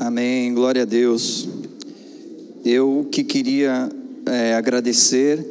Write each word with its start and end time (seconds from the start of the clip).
Amém, 0.00 0.54
glória 0.54 0.82
a 0.82 0.84
Deus. 0.84 1.48
Eu 2.64 3.08
que 3.10 3.24
queria 3.24 3.90
é, 4.26 4.54
agradecer 4.54 5.44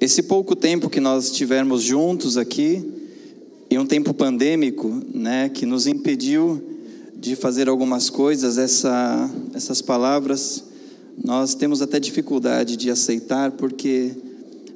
esse 0.00 0.22
pouco 0.22 0.54
tempo 0.54 0.88
que 0.88 1.00
nós 1.00 1.32
tivemos 1.32 1.82
juntos 1.82 2.36
aqui, 2.36 2.84
e 3.68 3.76
um 3.76 3.84
tempo 3.84 4.14
pandêmico, 4.14 5.02
né, 5.12 5.48
que 5.48 5.66
nos 5.66 5.88
impediu 5.88 6.62
de 7.16 7.34
fazer 7.34 7.68
algumas 7.68 8.08
coisas, 8.08 8.58
essa, 8.58 9.28
essas 9.54 9.82
palavras 9.82 10.62
nós 11.24 11.56
temos 11.56 11.82
até 11.82 11.98
dificuldade 11.98 12.76
de 12.76 12.92
aceitar, 12.92 13.50
porque 13.50 14.12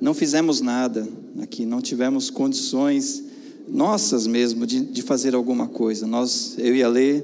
não 0.01 0.13
fizemos 0.13 0.61
nada 0.61 1.09
aqui, 1.41 1.65
não 1.65 1.81
tivemos 1.81 2.31
condições 2.31 3.23
nossas 3.69 4.27
mesmo 4.27 4.67
de, 4.67 4.81
de 4.81 5.03
fazer 5.03 5.37
alguma 5.37 5.69
coisa. 5.69 6.05
Nós, 6.05 6.57
eu 6.59 6.75
e 6.75 6.83
a 6.83 6.89
Lê, 6.89 7.23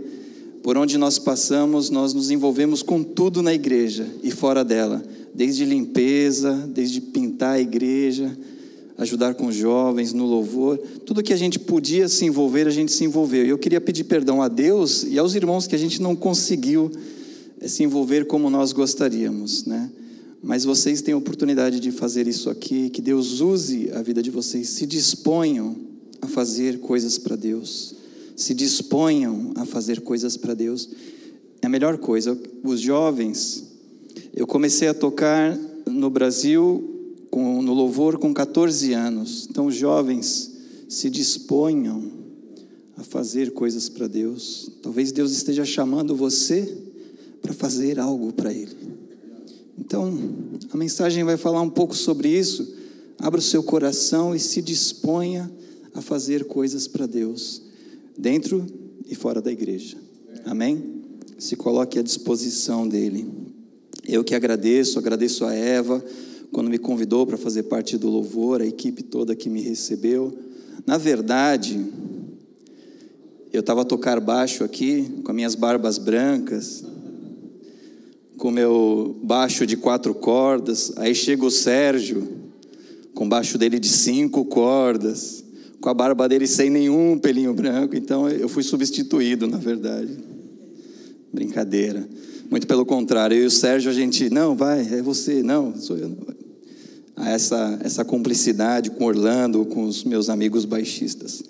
por 0.63 0.77
onde 0.77 0.99
nós 0.99 1.19
passamos, 1.19 1.91
nós 1.91 2.13
nos 2.13 2.31
envolvemos 2.31 2.83
com 2.83 3.03
tudo 3.03 3.43
na 3.43 3.55
igreja 3.55 4.07
e 4.23 4.31
fora 4.31 4.65
dela, 4.65 5.03
desde 5.35 5.65
limpeza, 5.65 6.53
desde 6.73 7.01
pintar 7.01 7.55
a 7.55 7.61
igreja, 7.61 8.37
ajudar 8.99 9.35
com 9.35 9.51
jovens 9.51 10.13
no 10.13 10.27
louvor, 10.27 10.79
tudo 11.07 11.23
que 11.23 11.33
a 11.33 11.37
gente 11.37 11.59
podia 11.59 12.09
se 12.09 12.27
envolver, 12.27 12.67
a 12.67 12.71
gente 12.71 12.93
se 12.93 13.05
envolveu. 13.05 13.47
E 13.47 13.49
eu 13.49 13.57
queria 13.57 13.81
pedir 13.81 14.05
perdão 14.05 14.43
a 14.43 14.49
Deus 14.49 15.05
e 15.05 15.19
aos 15.19 15.35
irmãos 15.35 15.67
que 15.67 15.75
a 15.75 15.79
gente 15.79 16.03
não 16.03 16.15
conseguiu 16.15 16.91
eh, 17.61 17.67
se 17.67 17.83
envolver 17.83 18.27
como 18.27 18.51
nós 18.51 18.73
gostaríamos, 18.73 19.65
né? 19.65 19.91
Mas 20.43 20.65
vocês 20.65 21.01
têm 21.01 21.15
a 21.15 21.17
oportunidade 21.19 21.81
de 21.81 21.91
fazer 21.91 22.27
isso 22.27 22.49
aqui, 22.51 22.91
que 22.91 23.01
Deus 23.01 23.41
use 23.41 23.91
a 23.93 24.03
vida 24.03 24.23
de 24.23 24.31
vocês, 24.31 24.69
se 24.71 24.87
disponham 24.87 25.77
a 26.21 26.27
fazer 26.27 26.81
coisas 26.81 27.19
para 27.19 27.37
Deus 27.37 28.00
se 28.41 28.55
disponham 28.55 29.53
a 29.55 29.67
fazer 29.67 30.01
coisas 30.01 30.35
para 30.35 30.55
Deus. 30.55 30.89
É 31.61 31.67
a 31.67 31.69
melhor 31.69 31.99
coisa. 31.99 32.37
Os 32.65 32.81
jovens, 32.81 33.65
eu 34.35 34.47
comecei 34.47 34.89
a 34.89 34.95
tocar 34.95 35.55
no 35.87 36.09
Brasil 36.09 37.19
com, 37.31 37.61
no 37.61 37.75
louvor 37.75 38.19
com 38.19 38.33
14 38.33 38.95
anos. 38.95 39.47
Então, 39.51 39.67
os 39.67 39.75
jovens 39.75 40.53
se 40.89 41.11
disponham 41.11 42.11
a 42.97 43.03
fazer 43.03 43.51
coisas 43.51 43.91
para 43.91 44.07
Deus. 44.07 44.71
Talvez 44.83 45.13
Deus 45.13 45.33
esteja 45.33 45.67
chamando 45.67 46.17
você 46.17 46.79
para 47.43 47.53
fazer 47.53 48.01
algo 48.01 48.33
para 48.33 48.51
Ele. 48.51 48.75
Então, 49.79 50.19
a 50.73 50.79
mensagem 50.79 51.25
vai 51.25 51.37
falar 51.37 51.61
um 51.61 51.71
pouco 51.71 51.95
sobre 51.95 52.29
isso. 52.31 52.75
Abra 53.19 53.39
o 53.39 53.43
seu 53.43 53.63
coração 53.63 54.35
e 54.35 54.41
se 54.41 54.63
disponha 54.63 55.51
a 55.93 56.01
fazer 56.01 56.47
coisas 56.47 56.89
para 56.89 57.05
Deus 57.05 57.69
dentro 58.17 58.67
e 59.09 59.15
fora 59.15 59.41
da 59.41 59.51
igreja. 59.51 59.97
Amém? 60.45 61.03
Se 61.39 61.57
coloque 61.57 61.99
à 61.99 62.03
disposição 62.03 62.87
dele. 62.87 63.27
Eu 64.07 64.23
que 64.23 64.35
agradeço, 64.35 64.99
agradeço 64.99 65.45
a 65.45 65.55
Eva 65.55 66.05
quando 66.53 66.71
me 66.71 66.79
convidou 66.79 67.27
para 67.27 67.37
fazer 67.37 67.65
parte 67.65 67.97
do 67.97 68.09
louvor, 68.09 68.61
a 68.61 68.67
equipe 68.67 69.03
toda 69.03 69.37
que 69.37 69.49
me 69.49 69.61
recebeu. 69.61 70.37
Na 70.87 70.99
verdade, 70.99 71.85
eu 73.53 73.61
estava 73.61 73.83
a 73.83 73.85
tocar 73.85 74.21
baixo 74.21 74.65
aqui, 74.65 75.23
com 75.25 75.31
as 75.31 75.37
minhas 75.37 75.55
barbas 75.55 75.99
brancas, 75.99 76.85
com 78.37 78.51
meu 78.51 79.19
baixo 79.23 79.67
de 79.67 79.77
quatro 79.77 80.15
cordas. 80.15 80.93
Aí 80.97 81.15
chega 81.15 81.45
o 81.45 81.51
Sérgio, 81.51 82.27
com 83.15 83.29
baixo 83.29 83.59
dele 83.59 83.79
de 83.79 83.89
cinco 83.89 84.45
cordas 84.45 85.45
com 85.81 85.89
a 85.89 85.95
barba 85.95 86.29
dele 86.29 86.47
sem 86.47 86.69
nenhum 86.69 87.19
pelinho 87.19 87.55
branco, 87.55 87.97
então 87.97 88.29
eu 88.29 88.49
fui 88.49 88.63
substituído, 88.63 89.47
na 89.47 89.57
verdade. 89.57 90.11
Brincadeira. 91.33 92.07
Muito 92.51 92.67
pelo 92.67 92.85
contrário, 92.85 93.37
eu 93.37 93.45
e 93.45 93.47
o 93.47 93.51
Sérgio, 93.51 93.91
a 93.91 93.95
gente, 93.95 94.29
não, 94.29 94.55
vai, 94.55 94.81
é 94.81 95.01
você, 95.01 95.43
não, 95.43 95.75
sou 95.77 95.97
eu. 95.97 96.11
Essa, 97.17 97.79
essa 97.83 98.05
cumplicidade 98.05 98.91
com 98.91 99.05
Orlando, 99.05 99.65
com 99.65 99.85
os 99.85 100.05
meus 100.05 100.29
amigos 100.29 100.65
baixistas. 100.65 101.43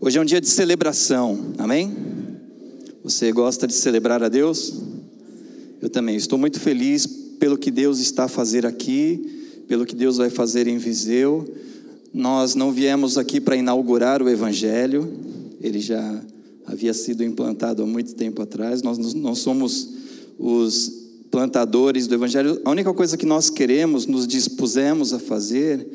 Hoje 0.00 0.18
é 0.18 0.20
um 0.20 0.24
dia 0.24 0.40
de 0.40 0.48
celebração, 0.48 1.52
amém? 1.58 1.94
Você 3.04 3.30
gosta 3.32 3.66
de 3.66 3.74
celebrar 3.74 4.22
a 4.22 4.28
Deus? 4.28 4.74
Eu 5.80 5.88
também. 5.88 6.16
Estou 6.16 6.38
muito 6.38 6.58
feliz 6.58 7.06
pelo 7.38 7.56
que 7.56 7.70
Deus 7.70 8.00
está 8.00 8.24
a 8.24 8.28
fazer 8.28 8.66
aqui, 8.66 9.64
pelo 9.68 9.86
que 9.86 9.94
Deus 9.94 10.16
vai 10.16 10.30
fazer 10.30 10.66
em 10.66 10.78
Viseu. 10.78 11.46
Nós 12.12 12.54
não 12.54 12.72
viemos 12.72 13.18
aqui 13.18 13.40
para 13.40 13.56
inaugurar 13.56 14.22
o 14.22 14.28
Evangelho, 14.28 15.12
ele 15.60 15.80
já 15.80 16.22
havia 16.66 16.92
sido 16.94 17.24
implantado 17.24 17.82
há 17.82 17.86
muito 17.86 18.14
tempo 18.14 18.42
atrás. 18.42 18.82
Nós 18.82 18.98
não 19.14 19.34
somos 19.34 19.90
os 20.38 20.92
plantadores 21.30 22.06
do 22.06 22.14
Evangelho. 22.14 22.60
A 22.64 22.70
única 22.70 22.92
coisa 22.92 23.16
que 23.16 23.26
nós 23.26 23.50
queremos, 23.50 24.06
nos 24.06 24.26
dispusemos 24.26 25.12
a 25.12 25.18
fazer, 25.18 25.86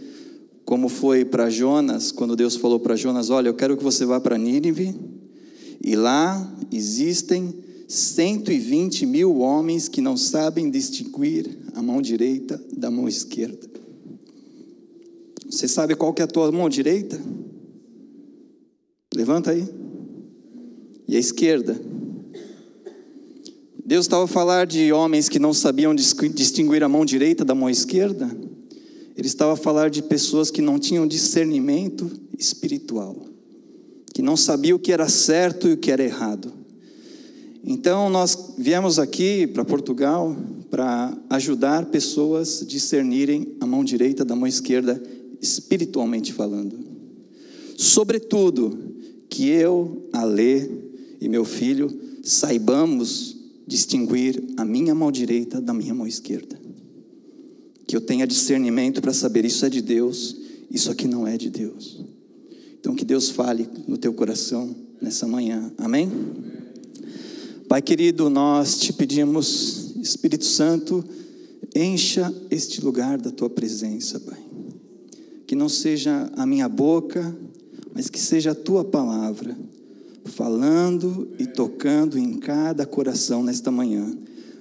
como 0.66 0.90
foi 0.90 1.25
para 1.25 1.50
Jonas, 1.50 2.12
quando 2.12 2.35
Deus 2.35 2.56
falou 2.56 2.80
para 2.80 2.95
Jonas: 2.95 3.30
Olha, 3.30 3.50
eu 3.50 3.53
quero 3.53 3.78
que 3.78 3.84
você 3.84 4.06
vá 4.06 4.19
para 4.19 4.38
Nínive, 4.38 4.95
e 5.84 5.95
lá 5.95 6.56
existem 6.72 7.53
120 7.88 9.06
mil 9.06 9.40
homens 9.40 9.88
que 9.88 10.01
não 10.01 10.18
sabem 10.18 10.69
distinguir 10.69 11.57
a 11.75 11.81
mão 11.81 12.01
direita 12.01 12.62
da 12.75 12.90
mão 12.90 13.07
esquerda. 13.07 13.72
Você 15.53 15.67
sabe 15.67 15.93
qual 15.93 16.11
que 16.11 16.19
é 16.19 16.25
a 16.25 16.27
tua 16.27 16.51
mão 16.51 16.67
direita? 16.67 17.21
Levanta 19.13 19.51
aí. 19.51 19.63
E 21.07 21.15
a 21.15 21.19
esquerda. 21.19 21.79
Deus 23.85 24.05
estava 24.05 24.23
a 24.23 24.27
falar 24.27 24.65
de 24.65 24.91
homens 24.91 25.29
que 25.29 25.37
não 25.37 25.53
sabiam 25.53 25.93
distinguir 25.93 26.83
a 26.83 26.89
mão 26.89 27.05
direita 27.05 27.45
da 27.45 27.53
mão 27.53 27.69
esquerda. 27.69 28.35
Ele 29.15 29.27
estava 29.27 29.53
a 29.53 29.55
falar 29.55 29.91
de 29.91 30.01
pessoas 30.01 30.49
que 30.49 30.59
não 30.59 30.79
tinham 30.79 31.05
discernimento 31.05 32.09
espiritual, 32.35 33.15
que 34.11 34.23
não 34.23 34.35
sabiam 34.35 34.77
o 34.77 34.79
que 34.79 34.91
era 34.91 35.07
certo 35.07 35.67
e 35.67 35.73
o 35.73 35.77
que 35.77 35.91
era 35.91 36.03
errado. 36.03 36.51
Então 37.63 38.09
nós 38.09 38.55
viemos 38.57 38.97
aqui 38.97 39.45
para 39.45 39.63
Portugal 39.63 40.35
para 40.71 41.15
ajudar 41.29 41.85
pessoas 41.85 42.63
a 42.63 42.65
discernirem 42.65 43.55
a 43.61 43.67
mão 43.67 43.83
direita 43.83 44.25
da 44.25 44.35
mão 44.35 44.47
esquerda 44.47 44.99
espiritualmente 45.43 46.31
falando. 46.31 46.79
Sobretudo, 47.77 48.93
que 49.29 49.49
eu, 49.49 50.07
a 50.13 50.23
Lê 50.23 50.69
e 51.19 51.27
meu 51.27 51.43
filho 51.43 51.91
saibamos 52.23 53.35
distinguir 53.67 54.41
a 54.55 54.63
minha 54.63 54.95
mão 54.95 55.11
direita 55.11 55.59
da 55.59 55.73
minha 55.73 55.93
mão 55.93 56.07
esquerda. 56.07 56.59
Que 57.85 57.95
eu 57.95 58.01
tenha 58.01 58.25
discernimento 58.25 59.01
para 59.01 59.11
saber 59.11 59.43
isso 59.43 59.65
é 59.65 59.69
de 59.69 59.81
Deus, 59.81 60.37
isso 60.71 60.89
aqui 60.89 61.07
não 61.07 61.27
é 61.27 61.37
de 61.37 61.49
Deus. 61.49 62.05
Então 62.79 62.95
que 62.95 63.03
Deus 63.03 63.29
fale 63.29 63.67
no 63.87 63.97
teu 63.97 64.13
coração 64.13 64.73
nessa 65.01 65.27
manhã. 65.27 65.73
Amém? 65.77 66.09
Pai 67.67 67.81
querido, 67.81 68.29
nós 68.29 68.77
te 68.77 68.93
pedimos, 68.93 69.95
Espírito 70.01 70.45
Santo, 70.45 71.03
encha 71.75 72.33
este 72.51 72.81
lugar 72.81 73.17
da 73.17 73.31
tua 73.31 73.49
presença, 73.49 74.19
Pai 74.19 74.42
que 75.53 75.59
não 75.59 75.69
seja 75.69 76.31
a 76.35 76.47
minha 76.47 76.67
boca, 76.67 77.37
mas 77.93 78.09
que 78.09 78.19
seja 78.19 78.53
a 78.53 78.55
tua 78.55 78.83
palavra, 78.83 79.55
falando 80.25 81.27
e 81.37 81.45
tocando 81.45 82.17
em 82.17 82.39
cada 82.39 82.87
coração 82.87 83.43
nesta 83.43 83.69
manhã. 83.69 84.17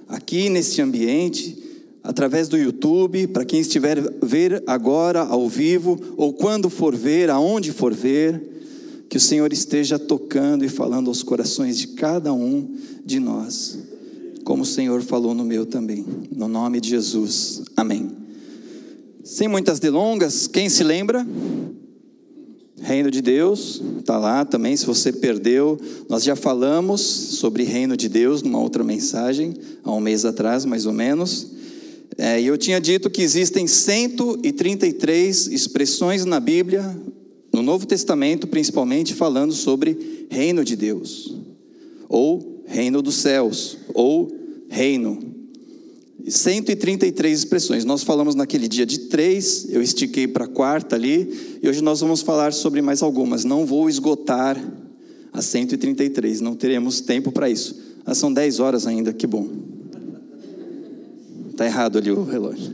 Aqui 0.07 0.49
neste 0.49 0.83
ambiente, 0.83 1.57
através 2.03 2.47
do 2.47 2.59
YouTube, 2.59 3.25
para 3.25 3.43
quem 3.43 3.59
estiver 3.59 3.99
ver 4.21 4.61
agora 4.67 5.21
ao 5.21 5.49
vivo, 5.49 5.99
ou 6.15 6.31
quando 6.31 6.69
for 6.69 6.95
ver, 6.95 7.31
aonde 7.31 7.71
for 7.71 7.91
ver, 7.91 9.07
que 9.09 9.17
o 9.17 9.19
Senhor 9.19 9.51
esteja 9.51 9.97
tocando 9.97 10.63
e 10.63 10.69
falando 10.69 11.07
aos 11.07 11.23
corações 11.23 11.75
de 11.75 11.87
cada 11.87 12.31
um 12.31 12.69
de 13.03 13.19
nós, 13.19 13.79
como 14.43 14.61
o 14.61 14.67
Senhor 14.67 15.01
falou 15.01 15.33
no 15.33 15.43
meu 15.43 15.65
também. 15.65 16.05
No 16.31 16.47
nome 16.47 16.79
de 16.79 16.89
Jesus. 16.89 17.63
Amém. 17.75 18.22
Sem 19.23 19.47
muitas 19.47 19.79
delongas, 19.79 20.47
quem 20.47 20.67
se 20.67 20.83
lembra? 20.83 21.25
Reino 22.81 23.09
de 23.09 23.21
Deus, 23.21 23.81
está 23.99 24.17
lá 24.17 24.43
também. 24.43 24.75
Se 24.75 24.85
você 24.85 25.13
perdeu, 25.13 25.79
nós 26.09 26.25
já 26.25 26.35
falamos 26.35 26.99
sobre 26.99 27.63
Reino 27.63 27.95
de 27.95 28.09
Deus 28.09 28.43
numa 28.43 28.59
outra 28.59 28.83
mensagem, 28.83 29.53
há 29.81 29.93
um 29.93 30.01
mês 30.01 30.25
atrás, 30.25 30.65
mais 30.65 30.85
ou 30.85 30.91
menos. 30.91 31.47
É, 32.17 32.41
e 32.41 32.45
eu 32.45 32.57
tinha 32.57 32.81
dito 32.81 33.09
que 33.09 33.21
existem 33.21 33.65
133 33.65 35.47
expressões 35.47 36.25
na 36.25 36.41
Bíblia, 36.41 36.93
no 37.53 37.63
Novo 37.63 37.85
Testamento 37.87 38.45
principalmente, 38.45 39.13
falando 39.13 39.53
sobre 39.53 40.27
Reino 40.29 40.65
de 40.65 40.75
Deus, 40.75 41.33
ou 42.09 42.61
Reino 42.65 43.01
dos 43.01 43.15
céus, 43.15 43.77
ou 43.93 44.29
Reino. 44.67 45.32
133 46.27 47.37
expressões. 47.37 47.83
Nós 47.83 48.03
falamos 48.03 48.35
naquele 48.35 48.67
dia 48.67 48.85
de 48.85 48.99
três, 48.99 49.67
eu 49.69 49.81
estiquei 49.81 50.27
para 50.27 50.45
a 50.45 50.47
quarta 50.47 50.95
ali, 50.95 51.59
e 51.61 51.67
hoje 51.67 51.81
nós 51.81 51.99
vamos 51.99 52.21
falar 52.21 52.53
sobre 52.53 52.81
mais 52.81 53.01
algumas. 53.01 53.43
Não 53.43 53.65
vou 53.65 53.89
esgotar 53.89 54.57
as 55.33 55.45
133, 55.45 56.41
não 56.41 56.55
teremos 56.55 57.01
tempo 57.01 57.31
para 57.31 57.49
isso. 57.49 57.75
Ah, 58.05 58.13
são 58.13 58.31
10 58.31 58.59
horas 58.59 58.87
ainda, 58.87 59.11
que 59.11 59.27
bom. 59.27 59.47
Está 61.51 61.65
errado 61.65 61.97
ali 61.97 62.11
o 62.11 62.23
relógio. 62.23 62.73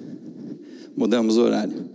Mudamos 0.96 1.38
o 1.38 1.42
horário. 1.42 1.90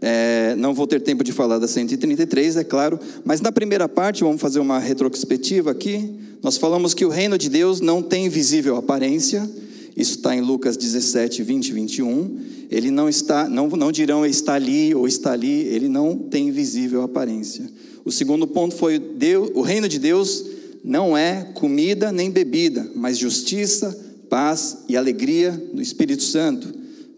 É, 0.00 0.54
não 0.56 0.74
vou 0.74 0.86
ter 0.86 1.00
tempo 1.00 1.24
de 1.24 1.32
falar 1.32 1.58
da 1.58 1.66
133, 1.66 2.56
é 2.56 2.64
claro, 2.64 3.00
mas 3.24 3.40
na 3.40 3.50
primeira 3.50 3.88
parte, 3.88 4.22
vamos 4.22 4.40
fazer 4.40 4.58
uma 4.58 4.78
retrospectiva 4.78 5.70
aqui. 5.70 6.14
Nós 6.42 6.56
falamos 6.56 6.94
que 6.94 7.04
o 7.04 7.08
reino 7.08 7.38
de 7.38 7.48
Deus 7.48 7.80
não 7.80 8.02
tem 8.02 8.28
visível 8.28 8.76
aparência, 8.76 9.48
isso 9.96 10.16
está 10.16 10.36
em 10.36 10.42
Lucas 10.42 10.76
17, 10.76 11.42
20 11.42 11.68
e 11.68 11.72
21. 11.72 12.38
Ele 12.70 12.90
não 12.90 13.08
está, 13.08 13.48
não, 13.48 13.66
não 13.68 13.90
dirão 13.90 14.26
está 14.26 14.54
ali 14.54 14.94
ou 14.94 15.08
está 15.08 15.32
ali, 15.32 15.62
ele 15.62 15.88
não 15.88 16.18
tem 16.18 16.50
visível 16.50 17.02
aparência. 17.02 17.64
O 18.04 18.12
segundo 18.12 18.46
ponto 18.46 18.76
foi 18.76 18.98
Deus, 18.98 19.50
o 19.54 19.62
reino 19.62 19.88
de 19.88 19.98
Deus 19.98 20.44
não 20.84 21.16
é 21.16 21.50
comida 21.54 22.12
nem 22.12 22.30
bebida, 22.30 22.88
mas 22.94 23.16
justiça, 23.16 23.98
paz 24.28 24.84
e 24.88 24.96
alegria 24.96 25.50
no 25.72 25.80
Espírito 25.80 26.22
Santo. 26.22 26.72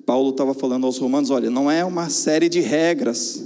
Paulo 0.07 0.31
estava 0.31 0.55
falando 0.55 0.87
aos 0.87 0.99
romanos: 0.99 1.31
olha, 1.31 1.51
não 1.51 1.71
é 1.71 1.85
uma 1.85 2.09
série 2.09 2.49
de 2.49 2.61
regras 2.61 3.43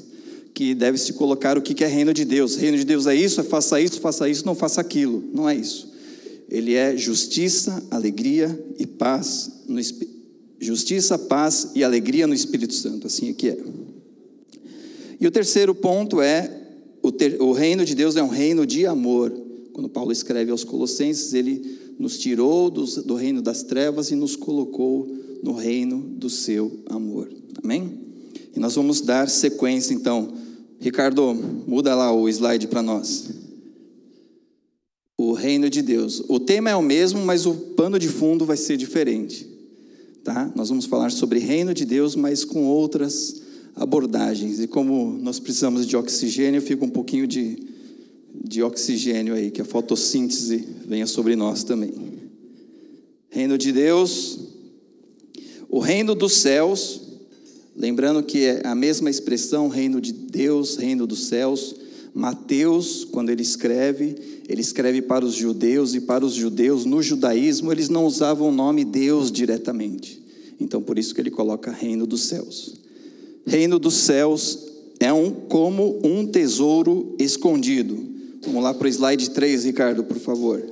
que 0.55 0.75
deve 0.75 0.99
se 0.99 1.15
colocar 1.15 1.57
o 1.57 1.63
que 1.63 1.83
é 1.83 1.87
reino 1.87 2.13
de 2.13 2.25
Deus. 2.25 2.57
Reino 2.57 2.77
de 2.77 2.85
Deus 2.85 3.07
é 3.07 3.15
isso, 3.15 3.41
é 3.41 3.45
faça 3.45 3.81
isso, 3.81 4.01
faça 4.01 4.29
isso, 4.29 4.45
não 4.45 4.55
faça 4.55 4.81
aquilo. 4.81 5.25
Não 5.33 5.49
é 5.49 5.57
isso. 5.57 5.92
Ele 6.53 6.75
é 6.75 6.95
justiça, 6.99 7.83
alegria 7.91 8.63
e 8.79 8.87
paz 8.87 9.51
no 9.67 9.81
justiça, 10.61 11.19
paz 11.19 11.71
e 11.75 11.83
alegria 11.83 12.27
no 12.27 12.35
Espírito 12.35 12.75
Santo. 12.75 13.07
Assim 13.07 13.31
é 13.31 13.33
que 13.33 13.49
é. 13.49 13.59
E 15.19 15.27
o 15.27 15.31
terceiro 15.31 15.75
ponto 15.75 16.21
é 16.21 16.55
o, 17.03 17.11
ter, 17.11 17.41
o 17.41 17.53
reino 17.53 17.87
de 17.87 17.95
Deus 17.95 18.17
é 18.17 18.23
um 18.23 18.29
reino 18.29 18.67
de 18.67 18.85
amor. 18.85 19.33
Quando 19.73 19.89
Paulo 19.89 20.13
escreve 20.13 20.51
aos 20.51 20.63
Colossenses, 20.63 21.33
ele 21.33 21.95
nos 21.99 22.19
tirou 22.19 22.69
do, 22.69 22.85
do 23.03 23.15
reino 23.15 23.41
das 23.41 23.63
trevas 23.63 24.11
e 24.11 24.15
nos 24.15 24.37
colocou 24.37 25.11
no 25.43 25.55
reino 25.55 26.01
do 26.01 26.29
seu 26.29 26.81
amor. 26.85 27.33
Amém? 27.65 27.99
E 28.55 28.61
nós 28.61 28.75
vamos 28.75 29.01
dar 29.01 29.27
sequência 29.27 29.95
então. 29.95 30.35
Ricardo, 30.79 31.35
muda 31.67 31.95
lá 31.95 32.13
o 32.13 32.29
slide 32.29 32.69
para 32.69 32.83
nós. 32.83 33.42
O 35.23 35.35
reino 35.35 35.71
de 35.71 35.83
Deus. 35.83 36.21
O 36.27 36.41
tema 36.41 36.69
é 36.69 36.75
o 36.75 36.83
mesmo, 36.83 37.25
mas 37.25 37.47
o 37.47 37.55
pano 37.55 37.97
de 37.97 38.09
fundo 38.09 38.45
vai 38.45 38.57
ser 38.57 38.77
diferente. 38.77 39.47
Tá? 40.25 40.51
Nós 40.57 40.69
vamos 40.69 40.85
falar 40.85 41.13
sobre 41.13 41.39
reino 41.39 41.73
de 41.73 41.85
Deus, 41.85 42.17
mas 42.17 42.45
com 42.45 42.65
outras 42.65 43.41
abordagens. 43.77 44.59
E 44.59 44.67
como 44.67 45.17
nós 45.23 45.39
precisamos 45.39 45.87
de 45.87 45.97
oxigênio, 45.97 46.61
fica 46.61 46.85
um 46.85 46.91
pouquinho 46.91 47.29
de, 47.29 47.57
de 48.45 48.65
oxigênio 48.65 49.33
aí, 49.33 49.53
que 49.53 49.63
a 49.63 49.65
fotossíntese 49.65 50.67
venha 50.85 51.07
sobre 51.07 51.37
nós 51.37 51.63
também. 51.63 51.95
Reino 53.31 53.57
de 53.57 53.71
Deus, 53.71 54.41
o 55.69 55.79
reino 55.79 56.17
dos 56.17 56.33
céus, 56.33 57.01
lembrando 57.77 58.25
que 58.25 58.45
é 58.45 58.67
a 58.67 58.75
mesma 58.75 59.09
expressão, 59.09 59.69
reino 59.69 60.01
de 60.01 60.13
Deus, 60.13 60.75
reino 60.75 61.07
dos 61.07 61.29
céus. 61.29 61.77
Mateus, 62.15 63.05
quando 63.05 63.31
ele 63.31 63.43
escreve, 63.43 64.15
ele 64.49 64.61
escreve 64.61 65.01
para 65.01 65.25
os 65.25 65.35
judeus, 65.35 65.95
e 65.95 66.01
para 66.01 66.25
os 66.25 66.35
judeus, 66.35 66.85
no 66.85 67.03
judaísmo, 67.03 67.73
eles 67.73 67.89
não 67.89 68.05
usavam 68.05 68.49
o 68.49 68.53
nome 68.53 68.85
Deus 68.85 69.33
diretamente. 69.33 70.23
Então, 70.61 70.83
por 70.83 70.99
isso 70.99 71.15
que 71.15 71.21
ele 71.21 71.31
coloca 71.31 71.71
reino 71.71 72.07
dos 72.07 72.25
céus. 72.25 72.75
Reino 73.47 73.79
dos 73.79 73.95
céus 73.95 74.59
é 75.01 75.13
um 75.13 75.31
como 75.31 76.01
um 76.05 76.27
tesouro 76.27 77.17
escondido. 77.19 77.99
Vamos 78.45 78.63
lá 78.63 78.75
para 78.75 78.87
o 78.87 78.89
slide 78.89 79.31
3, 79.31 79.65
Ricardo, 79.65 80.05
por 80.05 80.19
favor. 80.19 80.63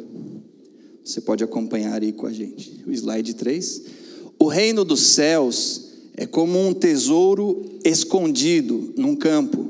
Você 1.05 1.21
pode 1.21 1.43
acompanhar 1.43 2.03
aí 2.03 2.13
com 2.13 2.27
a 2.27 2.33
gente. 2.33 2.83
O 2.87 2.93
slide 2.93 3.35
3. 3.35 3.83
O 4.39 4.47
reino 4.47 4.85
dos 4.85 5.01
céus 5.01 5.89
é 6.17 6.27
como 6.27 6.59
um 6.59 6.75
tesouro 6.75 7.65
escondido 7.85 8.93
num 8.97 9.17
campo. 9.17 9.70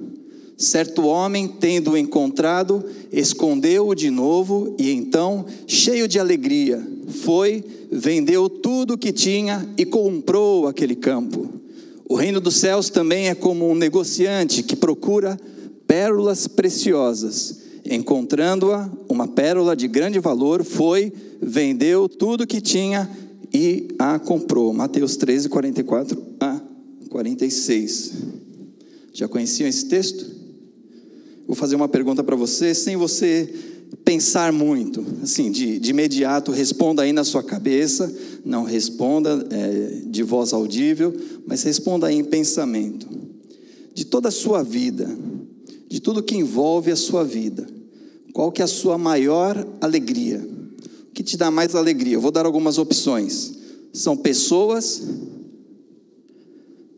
Certo 0.61 1.07
homem, 1.07 1.49
tendo-o 1.49 1.97
encontrado, 1.97 2.85
escondeu-o 3.11 3.95
de 3.95 4.11
novo 4.11 4.77
e 4.79 4.91
então, 4.91 5.47
cheio 5.67 6.07
de 6.07 6.19
alegria, 6.19 6.87
foi, 7.23 7.65
vendeu 7.91 8.47
tudo 8.47 8.93
o 8.93 8.99
que 8.99 9.11
tinha 9.11 9.67
e 9.79 9.87
comprou 9.87 10.67
aquele 10.67 10.95
campo. 10.95 11.49
O 12.07 12.15
reino 12.15 12.43
dos 12.43 12.57
céus 12.57 12.91
também 12.91 13.31
é 13.31 13.35
como 13.35 13.71
um 13.71 13.75
negociante 13.75 14.63
que 14.63 14.77
procura 14.77 15.41
pérolas 15.87 16.47
preciosas. 16.47 17.61
Encontrando-a, 17.83 18.87
uma 19.09 19.27
pérola 19.27 19.75
de 19.75 19.89
grande 19.89 20.19
valor, 20.19 20.63
foi, 20.63 21.11
vendeu 21.41 22.07
tudo 22.07 22.47
que 22.47 22.61
tinha 22.61 23.09
e 23.51 23.89
a 23.99 24.19
comprou. 24.19 24.75
Mateus 24.75 25.17
13, 25.17 25.49
44 25.49 26.23
a 26.39 26.61
46. 27.09 28.13
Já 29.15 29.27
conheciam 29.27 29.67
esse 29.67 29.87
texto? 29.87 30.40
Vou 31.51 31.57
fazer 31.57 31.75
uma 31.75 31.89
pergunta 31.89 32.23
para 32.23 32.37
você, 32.37 32.73
sem 32.73 32.97
você 32.97 33.53
pensar 34.05 34.53
muito, 34.53 35.05
assim, 35.21 35.51
de, 35.51 35.81
de 35.81 35.91
imediato, 35.91 36.53
responda 36.53 37.03
aí 37.03 37.13
na 37.13 37.25
sua 37.25 37.43
cabeça, 37.43 38.09
não 38.45 38.63
responda 38.63 39.45
é, 39.51 40.03
de 40.07 40.23
voz 40.23 40.53
audível, 40.53 41.13
mas 41.49 41.65
responda 41.65 42.07
aí 42.07 42.15
em 42.15 42.23
pensamento. 42.23 43.09
De 43.93 44.05
toda 44.05 44.29
a 44.29 44.31
sua 44.31 44.63
vida, 44.63 45.11
de 45.89 45.99
tudo 45.99 46.23
que 46.23 46.37
envolve 46.37 46.93
a 46.93 46.97
sua 46.97 47.25
vida, 47.25 47.67
qual 48.33 48.53
que 48.53 48.63
é 48.63 48.65
a 48.65 48.69
sua 48.69 48.97
maior 48.97 49.67
alegria? 49.81 50.49
O 51.09 51.13
que 51.13 51.25
te 51.25 51.37
dá 51.37 51.51
mais 51.51 51.75
alegria? 51.75 52.15
Eu 52.15 52.21
vou 52.21 52.31
dar 52.31 52.47
algumas 52.47 52.79
opções. 52.79 53.55
São 53.93 54.17
pessoas, 54.17 55.03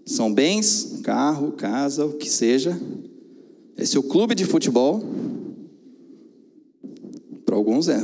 são 0.05 0.31
bens, 0.31 1.01
carro, 1.03 1.53
casa, 1.53 2.05
o 2.05 2.13
que 2.13 2.29
seja. 2.29 2.79
É 3.83 3.85
seu 3.85 4.01
clube 4.01 4.33
de 4.37 4.45
futebol, 4.45 5.03
para 7.45 7.57
alguns 7.57 7.89
é, 7.89 7.99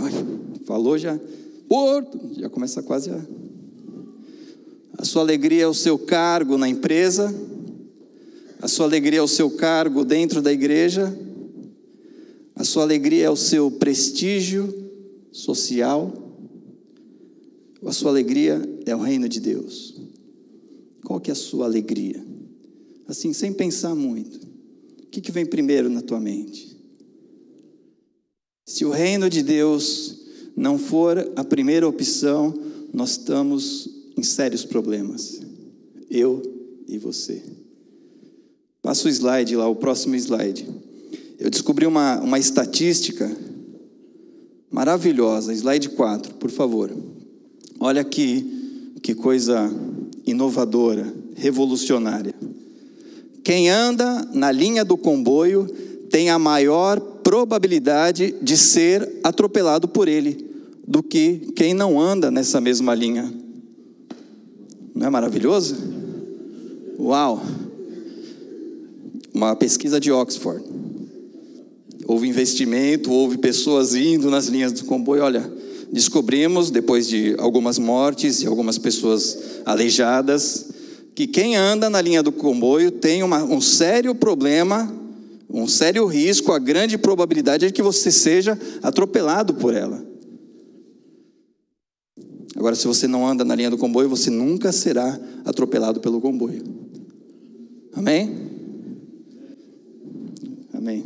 falou 0.67 0.99
já, 0.99 1.17
Porto, 1.69 2.19
já 2.37 2.51
começa 2.51 2.83
quase 2.83 3.11
a. 3.11 3.27
A 4.95 5.05
sua 5.05 5.23
alegria 5.23 5.63
é 5.63 5.69
o 5.69 5.73
seu 5.73 5.97
cargo 5.97 6.59
na 6.59 6.69
empresa, 6.69 7.33
a 8.61 8.67
sua 8.67 8.87
alegria 8.87 9.21
é 9.21 9.23
o 9.23 9.29
seu 9.29 9.53
cargo 9.53 10.05
dentro 10.05 10.43
da 10.43 10.53
igreja, 10.53 11.17
a 12.57 12.65
sua 12.65 12.83
alegria 12.83 13.27
é 13.27 13.31
o 13.31 13.37
seu 13.37 13.71
prestígio 13.71 14.91
social, 15.31 16.13
a 17.87 17.93
sua 17.93 18.11
alegria 18.11 18.61
é 18.85 18.97
o 18.97 19.01
reino 19.01 19.29
de 19.29 19.39
Deus. 19.39 19.95
Qual 21.05 21.21
que 21.21 21.31
é 21.31 21.35
a 21.35 21.37
sua 21.37 21.67
alegria? 21.67 22.21
Assim, 23.07 23.33
sem 23.33 23.53
pensar 23.53 23.95
muito. 23.95 24.48
O 25.09 25.11
que, 25.11 25.23
que 25.23 25.33
vem 25.33 25.47
primeiro 25.47 25.89
na 25.89 26.03
tua 26.03 26.21
mente? 26.21 26.77
Se 28.67 28.85
o 28.85 28.91
reino 28.91 29.31
de 29.31 29.43
Deus 29.43 30.21
não 30.55 30.79
for 30.79 31.33
a 31.35 31.43
primeira 31.43 31.89
opção, 31.89 32.55
nós 32.93 33.13
estamos 33.13 33.89
em 34.19 34.23
sérios 34.23 34.67
problemas. 34.67 35.41
Eu 36.11 36.43
e 36.87 36.99
você. 36.99 37.43
Passa 38.83 39.09
o 39.09 39.11
slide 39.11 39.57
lá, 39.57 39.67
o 39.67 39.77
próximo 39.77 40.15
slide. 40.15 40.69
Eu 41.39 41.49
descobri 41.49 41.87
uma, 41.87 42.21
uma 42.21 42.39
estatística 42.39 43.35
maravilhosa. 44.71 45.55
Slide 45.55 45.89
4, 45.89 46.35
por 46.35 46.51
favor. 46.51 46.95
Olha 47.81 48.03
aqui 48.03 48.93
que 49.03 49.15
coisa 49.15 49.71
inovadora, 50.27 51.11
revolucionária. 51.35 52.35
Quem 53.49 53.71
anda 53.71 54.29
na 54.35 54.53
linha 54.53 54.85
do 54.85 54.95
comboio 54.95 55.67
tem 56.11 56.29
a 56.29 56.39
maior 56.39 57.01
probabilidade 57.01 58.35
de 58.43 58.59
ser 58.59 59.21
atropelado 59.25 59.89
por 59.89 60.07
ele 60.07 60.45
do 60.87 61.03
que 61.03 61.51
quem 61.57 61.73
não 61.73 61.99
anda 61.99 62.31
nessa 62.31 62.61
mesma 62.61 62.95
linha. 62.95 63.33
Não 64.95 65.07
é 65.07 65.09
maravilhoso? 65.09 65.77
Uau! 66.99 67.43
Uma 69.33 69.57
pesquisa 69.57 69.99
de 69.99 70.13
Oxford. 70.13 70.63
Houve 72.05 72.29
investimento, 72.29 73.11
houve 73.11 73.39
pessoas 73.39 73.95
indo 73.95 74.31
nas 74.31 74.49
linhas 74.49 74.73
do 74.73 74.85
comboio. 74.85 75.23
Olha, 75.23 75.51
descobrimos, 75.91 76.71
depois 76.71 77.09
de 77.09 77.35
algumas 77.39 77.79
mortes 77.79 78.43
e 78.43 78.47
algumas 78.47 78.77
pessoas 78.77 79.39
aleijadas, 79.65 80.67
que 81.19 81.27
quem 81.27 81.57
anda 81.57 81.91
na 81.91 82.01
linha 82.01 82.23
do 82.23 82.31
comboio 82.31 82.93
tem 82.93 83.25
uma, 83.25 83.43
um 83.43 83.61
sério 83.61 84.15
problema 84.15 84.97
um 85.51 85.67
sério 85.67 86.07
risco, 86.07 86.53
a 86.53 86.61
grande 86.61 86.97
probabilidade 86.97 87.67
é 87.67 87.73
que 87.73 87.83
você 87.83 88.13
seja 88.13 88.57
atropelado 88.83 89.55
por 89.55 89.75
ela. 89.75 90.07
Agora, 92.55 92.77
se 92.77 92.87
você 92.87 93.09
não 93.09 93.27
anda 93.27 93.45
na 93.45 93.57
linha 93.57 93.71
do 93.71 93.79
comboio, 93.79 94.09
você 94.09 94.31
nunca 94.31 94.71
será 94.71 95.19
atropelado 95.45 96.01
pelo 96.01 96.21
comboio. 96.21 96.63
Amém? 97.95 98.37
Amém. 100.73 101.03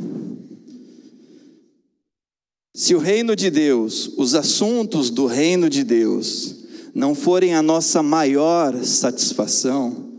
Se 2.75 2.95
o 2.95 2.99
reino 2.99 3.35
de 3.35 3.49
Deus, 3.49 4.12
os 4.19 4.35
assuntos 4.35 5.09
do 5.09 5.25
reino 5.25 5.71
de 5.71 5.85
Deus, 5.85 6.62
não 6.94 7.14
forem 7.14 7.54
a 7.54 7.62
nossa 7.62 8.02
maior 8.02 8.84
satisfação, 8.84 10.11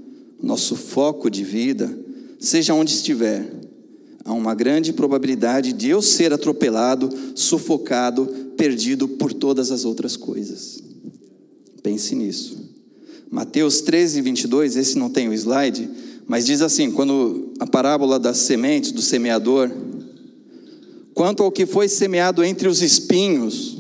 nosso 0.41 0.75
foco 0.75 1.29
de 1.29 1.43
vida, 1.43 1.97
seja 2.39 2.73
onde 2.73 2.93
estiver, 2.93 3.49
há 4.25 4.33
uma 4.33 4.55
grande 4.55 4.91
probabilidade 4.91 5.71
de 5.71 5.89
eu 5.89 6.01
ser 6.01 6.33
atropelado, 6.33 7.09
sufocado, 7.35 8.25
perdido 8.57 9.07
por 9.07 9.33
todas 9.33 9.71
as 9.71 9.85
outras 9.85 10.17
coisas. 10.17 10.83
Pense 11.81 12.15
nisso. 12.15 12.57
Mateus 13.29 13.81
13, 13.81 14.21
22, 14.21 14.75
esse 14.75 14.97
não 14.97 15.09
tem 15.09 15.27
o 15.27 15.33
slide, 15.33 15.89
mas 16.27 16.45
diz 16.45 16.61
assim: 16.61 16.91
quando 16.91 17.51
a 17.59 17.65
parábola 17.65 18.19
das 18.19 18.37
sementes, 18.37 18.91
do 18.91 19.01
semeador, 19.01 19.71
quanto 21.13 21.43
ao 21.43 21.51
que 21.51 21.65
foi 21.65 21.87
semeado 21.87 22.43
entre 22.43 22.67
os 22.67 22.81
espinhos, 22.81 23.72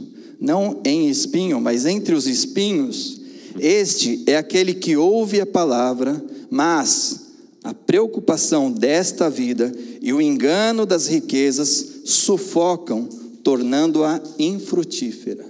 não 0.43 0.81
em 0.83 1.09
espinho, 1.09 1.61
mas 1.61 1.85
entre 1.85 2.13
os 2.13 2.27
espinhos, 2.27 3.21
este 3.57 4.21
é 4.27 4.35
aquele 4.35 4.73
que 4.73 4.97
ouve 4.97 5.39
a 5.39 5.45
palavra, 5.45 6.21
mas 6.49 7.27
a 7.63 7.73
preocupação 7.73 8.69
desta 8.69 9.29
vida 9.29 9.73
e 10.01 10.11
o 10.11 10.21
engano 10.21 10.85
das 10.85 11.07
riquezas 11.07 12.01
sufocam, 12.03 13.07
tornando-a 13.41 14.21
infrutífera. 14.37 15.45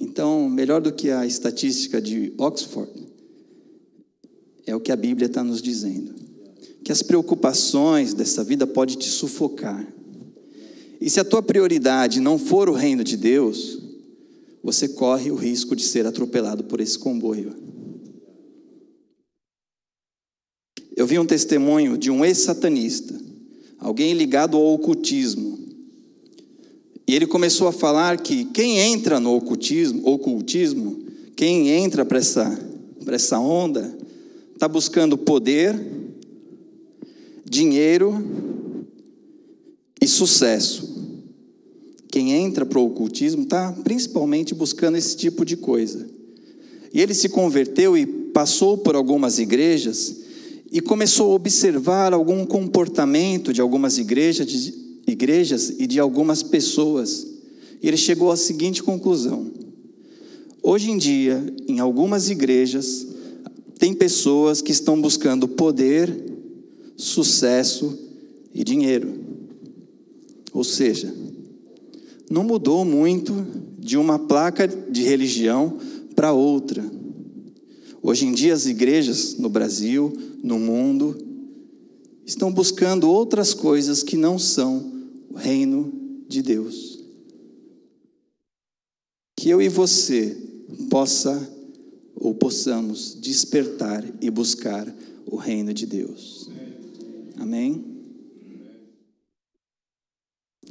Então, 0.00 0.48
melhor 0.48 0.80
do 0.80 0.92
que 0.92 1.10
a 1.10 1.26
estatística 1.26 2.00
de 2.00 2.32
Oxford, 2.38 2.92
é 4.64 4.76
o 4.76 4.80
que 4.80 4.92
a 4.92 4.96
Bíblia 4.96 5.26
está 5.26 5.42
nos 5.42 5.60
dizendo. 5.60 6.14
Que 6.84 6.92
as 6.92 7.02
preocupações 7.02 8.14
dessa 8.14 8.44
vida 8.44 8.64
podem 8.64 8.96
te 8.96 9.08
sufocar. 9.08 9.97
E 11.00 11.08
se 11.08 11.20
a 11.20 11.24
tua 11.24 11.42
prioridade 11.42 12.20
não 12.20 12.38
for 12.38 12.68
o 12.68 12.72
reino 12.72 13.04
de 13.04 13.16
Deus, 13.16 13.78
você 14.62 14.88
corre 14.88 15.30
o 15.30 15.36
risco 15.36 15.76
de 15.76 15.84
ser 15.84 16.06
atropelado 16.06 16.64
por 16.64 16.80
esse 16.80 16.98
comboio. 16.98 17.54
Eu 20.96 21.06
vi 21.06 21.18
um 21.18 21.26
testemunho 21.26 21.96
de 21.96 22.10
um 22.10 22.24
ex-satanista, 22.24 23.14
alguém 23.78 24.12
ligado 24.12 24.56
ao 24.56 24.74
ocultismo. 24.74 25.56
E 27.06 27.14
ele 27.14 27.26
começou 27.26 27.68
a 27.68 27.72
falar 27.72 28.20
que 28.20 28.44
quem 28.46 28.78
entra 28.78 29.20
no 29.20 29.36
ocultismo, 29.36 30.06
ocultismo 30.06 31.04
quem 31.36 31.70
entra 31.70 32.04
para 32.04 32.18
essa, 32.18 32.58
essa 33.06 33.38
onda, 33.38 33.96
está 34.52 34.66
buscando 34.66 35.16
poder, 35.16 35.80
dinheiro 37.48 38.57
sucesso. 40.08 40.96
Quem 42.10 42.32
entra 42.32 42.64
para 42.64 42.78
o 42.78 42.86
ocultismo 42.86 43.42
está 43.42 43.70
principalmente 43.84 44.54
buscando 44.54 44.96
esse 44.96 45.16
tipo 45.16 45.44
de 45.44 45.56
coisa. 45.56 46.08
E 46.92 47.00
ele 47.00 47.14
se 47.14 47.28
converteu 47.28 47.96
e 47.96 48.06
passou 48.06 48.78
por 48.78 48.96
algumas 48.96 49.38
igrejas 49.38 50.16
e 50.70 50.80
começou 50.80 51.32
a 51.32 51.34
observar 51.34 52.12
algum 52.12 52.44
comportamento 52.44 53.52
de 53.52 53.60
algumas 53.60 53.98
igrejas, 53.98 54.46
de, 54.46 54.74
igrejas 55.06 55.74
e 55.78 55.86
de 55.86 55.98
algumas 55.98 56.42
pessoas. 56.42 57.26
E 57.82 57.88
ele 57.88 57.96
chegou 57.96 58.30
à 58.30 58.36
seguinte 58.36 58.82
conclusão: 58.82 59.50
hoje 60.62 60.90
em 60.90 60.98
dia, 60.98 61.44
em 61.66 61.78
algumas 61.78 62.30
igrejas, 62.30 63.06
tem 63.78 63.94
pessoas 63.94 64.60
que 64.60 64.72
estão 64.72 65.00
buscando 65.00 65.46
poder, 65.46 66.14
sucesso 66.96 67.96
e 68.54 68.64
dinheiro. 68.64 69.17
Ou 70.52 70.64
seja, 70.64 71.12
não 72.30 72.44
mudou 72.44 72.84
muito 72.84 73.46
de 73.78 73.96
uma 73.96 74.18
placa 74.18 74.66
de 74.66 75.02
religião 75.02 75.78
para 76.14 76.32
outra. 76.32 76.84
Hoje 78.02 78.26
em 78.26 78.32
dia, 78.32 78.54
as 78.54 78.66
igrejas 78.66 79.36
no 79.36 79.48
Brasil, 79.48 80.12
no 80.42 80.58
mundo, 80.58 81.16
estão 82.24 82.52
buscando 82.52 83.08
outras 83.08 83.54
coisas 83.54 84.02
que 84.02 84.16
não 84.16 84.38
são 84.38 84.92
o 85.30 85.36
reino 85.36 85.92
de 86.28 86.42
Deus. 86.42 86.98
Que 89.36 89.48
eu 89.48 89.62
e 89.62 89.68
você 89.68 90.36
possa 90.90 91.56
ou 92.14 92.34
possamos 92.34 93.16
despertar 93.20 94.04
e 94.20 94.30
buscar 94.30 94.92
o 95.24 95.36
reino 95.36 95.72
de 95.72 95.86
Deus. 95.86 96.50
Amém? 97.36 97.97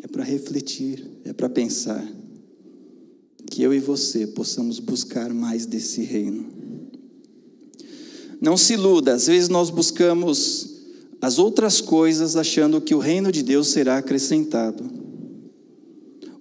É 0.02 0.08
para 0.08 0.24
refletir, 0.24 1.06
é 1.26 1.34
para 1.34 1.50
pensar. 1.50 2.06
Que 3.50 3.64
eu 3.64 3.74
e 3.74 3.80
você 3.80 4.28
possamos 4.28 4.80
buscar 4.80 5.34
mais 5.34 5.66
desse 5.66 6.02
reino. 6.02 6.46
Não 8.40 8.56
se 8.56 8.74
iluda, 8.74 9.14
às 9.14 9.28
vezes 9.28 9.50
nós 9.50 9.70
buscamos 9.70 10.76
as 11.20 11.40
outras 11.40 11.82
coisas 11.82 12.36
achando 12.36 12.80
que 12.80 12.94
o 12.94 13.00
reino 13.00 13.32
de 13.32 13.42
Deus 13.42 13.70
será 13.70 13.98
acrescentado. 13.98 14.84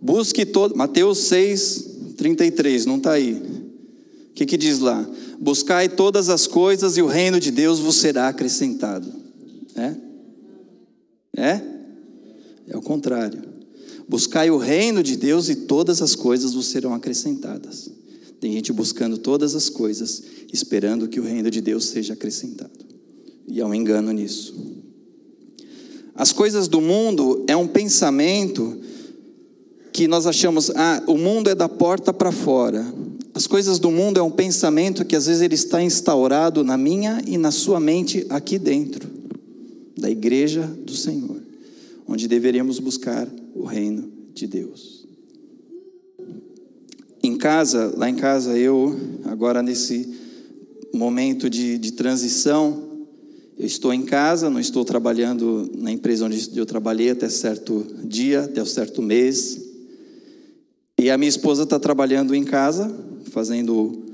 Busque 0.00 0.44
todo. 0.44 0.76
Mateus 0.76 1.18
6, 1.20 2.14
33, 2.16 2.84
não 2.86 2.98
está 2.98 3.12
aí. 3.12 3.34
O 4.30 4.34
que, 4.34 4.44
que 4.44 4.56
diz 4.56 4.78
lá? 4.78 5.08
Buscai 5.40 5.88
todas 5.88 6.28
as 6.28 6.46
coisas 6.46 6.96
e 6.96 7.02
o 7.02 7.06
reino 7.06 7.40
de 7.40 7.50
Deus 7.50 7.78
vos 7.78 7.96
será 7.96 8.28
acrescentado. 8.28 9.10
É? 9.74 9.94
É? 11.36 11.75
É 12.68 12.76
o 12.76 12.82
contrário. 12.82 13.42
Buscai 14.08 14.50
o 14.50 14.56
reino 14.56 15.02
de 15.02 15.16
Deus 15.16 15.48
e 15.48 15.54
todas 15.54 16.00
as 16.00 16.14
coisas 16.14 16.54
vos 16.54 16.66
serão 16.66 16.94
acrescentadas. 16.94 17.90
Tem 18.40 18.52
gente 18.52 18.72
buscando 18.72 19.18
todas 19.18 19.54
as 19.54 19.68
coisas, 19.68 20.22
esperando 20.52 21.08
que 21.08 21.18
o 21.18 21.24
reino 21.24 21.50
de 21.50 21.60
Deus 21.60 21.86
seja 21.86 22.12
acrescentado. 22.12 22.84
E 23.48 23.60
há 23.60 23.66
um 23.66 23.74
engano 23.74 24.12
nisso. 24.12 24.54
As 26.14 26.32
coisas 26.32 26.68
do 26.68 26.80
mundo 26.80 27.44
é 27.46 27.56
um 27.56 27.66
pensamento 27.66 28.80
que 29.92 30.06
nós 30.06 30.26
achamos, 30.26 30.70
ah, 30.70 31.02
o 31.06 31.16
mundo 31.16 31.48
é 31.48 31.54
da 31.54 31.68
porta 31.68 32.12
para 32.12 32.30
fora. 32.30 32.86
As 33.34 33.46
coisas 33.46 33.78
do 33.78 33.90
mundo 33.90 34.18
é 34.18 34.22
um 34.22 34.30
pensamento 34.30 35.04
que 35.04 35.16
às 35.16 35.26
vezes 35.26 35.42
ele 35.42 35.54
está 35.54 35.82
instaurado 35.82 36.64
na 36.64 36.76
minha 36.76 37.22
e 37.26 37.36
na 37.36 37.50
sua 37.50 37.78
mente 37.78 38.26
aqui 38.30 38.58
dentro 38.58 39.08
da 39.96 40.10
igreja 40.10 40.62
do 40.62 40.94
Senhor, 40.94 41.35
onde 42.08 42.28
deveríamos 42.28 42.78
buscar 42.78 43.28
o 43.54 43.64
reino 43.64 44.10
de 44.34 44.46
Deus. 44.46 45.06
Em 47.22 47.36
casa, 47.36 47.92
lá 47.96 48.08
em 48.08 48.14
casa, 48.14 48.56
eu, 48.56 48.94
agora 49.24 49.62
nesse 49.62 50.14
momento 50.92 51.50
de, 51.50 51.76
de 51.78 51.92
transição, 51.92 52.86
eu 53.58 53.66
estou 53.66 53.92
em 53.92 54.04
casa, 54.04 54.50
não 54.50 54.60
estou 54.60 54.84
trabalhando 54.84 55.70
na 55.76 55.90
empresa 55.90 56.26
onde 56.26 56.50
eu 56.54 56.66
trabalhei 56.66 57.10
até 57.10 57.28
certo 57.28 57.86
dia, 58.04 58.42
até 58.42 58.64
certo 58.64 59.02
mês. 59.02 59.60
E 60.98 61.10
a 61.10 61.18
minha 61.18 61.28
esposa 61.28 61.62
está 61.62 61.78
trabalhando 61.78 62.34
em 62.34 62.44
casa, 62.44 62.94
fazendo 63.30 64.04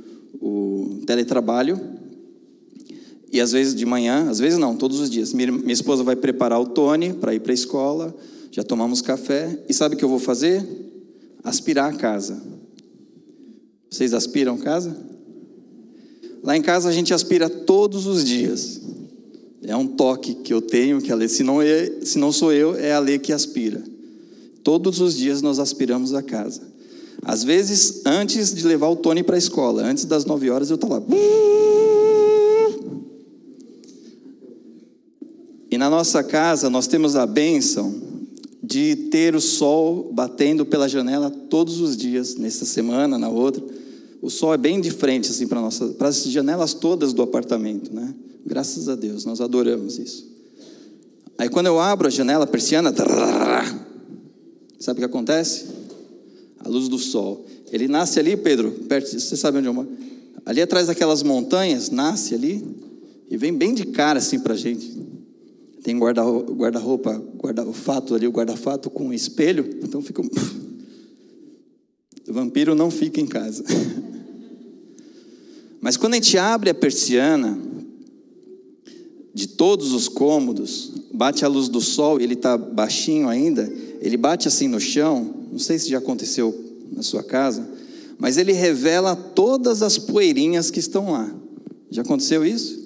o, 0.41 0.99
o 0.99 1.01
teletrabalho. 1.05 1.81
E 3.33 3.41
às 3.41 3.51
vezes 3.51 3.75
de 3.75 3.87
manhã, 3.87 4.29
às 4.29 4.39
vezes 4.39 4.59
não, 4.59 4.77
todos 4.77 5.01
os 5.01 5.09
dias. 5.09 5.33
Minha, 5.33 5.73
esposa 5.73 6.05
vai 6.05 6.15
preparar 6.15 6.61
o 6.61 6.67
Tony 6.67 7.15
para 7.15 7.35
ir 7.35 7.41
para 7.41 7.53
a 7.53 7.55
escola, 7.55 8.15
já 8.51 8.63
tomamos 8.63 9.01
café. 9.01 9.59
E 9.67 9.73
sabe 9.73 9.95
o 9.95 9.99
que 9.99 10.05
eu 10.05 10.09
vou 10.09 10.19
fazer? 10.19 10.63
Aspirar 11.43 11.91
a 11.91 11.97
casa. 11.97 12.43
Vocês 13.91 14.13
aspiram 14.13 14.59
casa? 14.59 14.95
Lá 16.43 16.55
em 16.57 16.61
casa 16.61 16.91
a 16.91 16.93
gente 16.93 17.15
aspira 17.15 17.49
todos 17.49 18.07
os 18.07 18.23
dias. 18.23 18.83
É 19.63 19.75
um 19.75 19.87
toque 19.87 20.35
que 20.35 20.53
eu 20.53 20.61
tenho, 20.61 21.01
que 21.01 21.11
a 21.11 21.15
Lê, 21.15 21.27
se 21.27 21.43
não, 21.43 21.63
é, 21.63 21.91
se 22.03 22.19
não 22.19 22.33
sou 22.33 22.53
eu, 22.53 22.75
é 22.75 22.93
a 22.93 22.99
Lê 22.99 23.19
que 23.19 23.33
aspira. 23.33 23.83
Todos 24.63 25.01
os 25.01 25.17
dias 25.17 25.41
nós 25.41 25.59
aspiramos 25.59 26.13
a 26.13 26.23
casa. 26.23 26.61
Às 27.23 27.45
vezes, 27.45 28.03
antes 28.05 28.53
de 28.53 28.67
levar 28.67 28.89
o 28.89 28.97
Tony 28.97 29.23
para 29.23 29.37
a 29.37 29.39
escola, 29.39 29.83
antes 29.83 30.05
das 30.05 30.25
nove 30.25 30.51
horas, 30.51 30.69
eu 30.69 30.75
estou 30.75 30.91
lá. 30.91 31.01
E 35.73 35.79
na 35.79 35.89
nossa 35.89 36.23
casa 36.23 36.69
nós 36.69 36.87
temos 36.87 37.17
a 37.17 37.27
bênção 37.27 37.95
de 38.63 38.95
ter 39.11 39.35
o 39.35 39.41
sol 39.41 40.11
batendo 40.13 40.65
pela 40.65 40.89
janela 40.89 41.31
todos 41.31 41.81
os 41.81 41.97
dias, 41.97 42.37
nessa 42.37 42.65
semana, 42.65 43.19
na 43.19 43.29
outra 43.29 43.65
o 44.23 44.31
sol 44.31 44.55
é 44.55 44.57
bem 44.57 44.81
de 44.81 44.91
frente 44.93 45.29
assim 45.31 45.49
para 45.49 45.61
nossa, 45.61 45.89
para 45.89 46.07
as 46.07 46.23
janelas 46.23 46.73
todas 46.73 47.13
do 47.13 47.23
apartamento, 47.23 47.93
né? 47.93 48.15
Graças 48.47 48.89
a 48.89 48.95
Deus, 48.95 49.25
nós 49.25 49.41
adoramos 49.41 49.99
isso. 49.99 50.31
Aí 51.37 51.49
quando 51.49 51.67
eu 51.67 51.81
abro 51.81 52.07
a 52.07 52.11
janela, 52.11 52.45
a 52.45 52.47
persiana, 52.47 52.95
sabe 54.79 54.99
o 54.99 55.01
que 55.01 55.05
acontece? 55.05 55.67
A 56.61 56.69
luz 56.69 56.89
do 56.89 56.99
sol. 56.99 57.45
Ele 57.73 57.89
nasce 57.89 58.21
ali, 58.21 58.37
Pedro, 58.37 58.71
perto, 58.89 59.19
você 59.19 59.37
sabe 59.37 59.59
onde 59.59 59.67
eu 59.67 59.75
moro? 59.75 59.89
Ali 60.47 60.63
atrás 60.63 60.87
daquelas 60.87 61.25
montanhas, 61.25 61.91
nasce 61.91 62.35
ali 62.35 62.65
e 63.29 63.37
vem 63.37 63.53
bem 63.53 63.75
de 63.75 63.87
cara 63.87 64.21
assim 64.21 64.39
para 64.39 64.55
a 64.55 64.57
gente. 64.57 65.22
Tem 65.83 65.99
guarda-roupa, 65.99 67.21
guarda 67.37 67.65
o 67.65 67.73
fato 67.73 68.15
ali, 68.15 68.27
o 68.27 68.31
guarda-fato 68.31 68.89
com 68.89 69.13
espelho, 69.13 69.69
então 69.83 70.01
fica. 70.01 70.23
O 72.29 72.33
vampiro 72.33 72.77
não 72.77 72.89
fica 72.89 73.21
em 73.21 73.27
casa. 73.27 73.65
Mas 75.83 75.97
quando 75.97 76.13
a 76.13 76.17
gente 76.17 76.39
abre 76.39 76.71
a 76.71 76.75
persiana 76.75 77.59
de 79.35 79.49
todos 79.49 79.93
os 79.93 80.09
cômodos, 80.09 80.93
bate 81.13 81.45
a 81.45 81.49
luz 81.49 81.69
do 81.69 81.81
sol 81.81 82.21
ele 82.21 82.35
está 82.35 82.57
baixinho 82.57 83.29
ainda, 83.29 83.71
ele 84.01 84.17
bate 84.17 84.47
assim 84.47 84.69
no 84.69 84.79
chão, 84.79 85.35
não 85.51 85.59
sei 85.59 85.81
se 85.81 85.91
já 85.91 85.99
aconteceu 85.99 86.55
na 86.93 87.03
sua 87.03 87.25
casa, 87.25 87.69
mas 88.19 88.39
ele 88.39 88.53
revela 88.53 89.17
todas 89.17 89.83
as 89.83 89.99
poeirinhas 89.99 90.71
que 90.71 90.79
estão 90.79 91.11
lá. 91.11 91.35
Já 91.91 92.03
aconteceu 92.03 92.47
isso? 92.47 92.81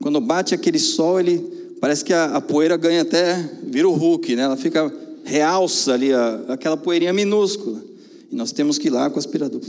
Quando 0.00 0.20
bate 0.20 0.54
aquele 0.54 0.78
sol, 0.78 1.20
ele 1.20 1.57
parece 1.80 2.04
que 2.04 2.12
a, 2.12 2.36
a 2.36 2.40
poeira 2.40 2.76
ganha 2.76 3.02
até, 3.02 3.50
vira 3.62 3.88
o 3.88 3.92
Hulk, 3.92 4.34
né? 4.36 4.42
Ela 4.42 4.56
fica, 4.56 4.92
realça 5.24 5.92
ali 5.92 6.12
a, 6.12 6.44
aquela 6.48 6.76
poeirinha 6.76 7.12
minúscula. 7.12 7.82
E 8.30 8.36
nós 8.36 8.52
temos 8.52 8.78
que 8.78 8.88
ir 8.88 8.90
lá 8.90 9.08
com 9.08 9.16
o 9.16 9.18
aspirador. 9.18 9.60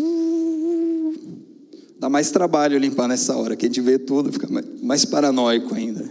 Dá 1.99 2.09
mais 2.09 2.31
trabalho 2.31 2.77
limpar 2.77 3.07
nessa 3.07 3.35
hora, 3.35 3.55
que 3.55 3.65
a 3.65 3.69
gente 3.69 3.81
vê 3.81 3.99
tudo, 3.99 4.31
fica 4.31 4.47
mais, 4.47 4.65
mais 4.81 5.05
paranoico 5.05 5.75
ainda. 5.75 6.09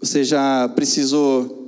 Você 0.00 0.24
já 0.24 0.68
precisou 0.68 1.58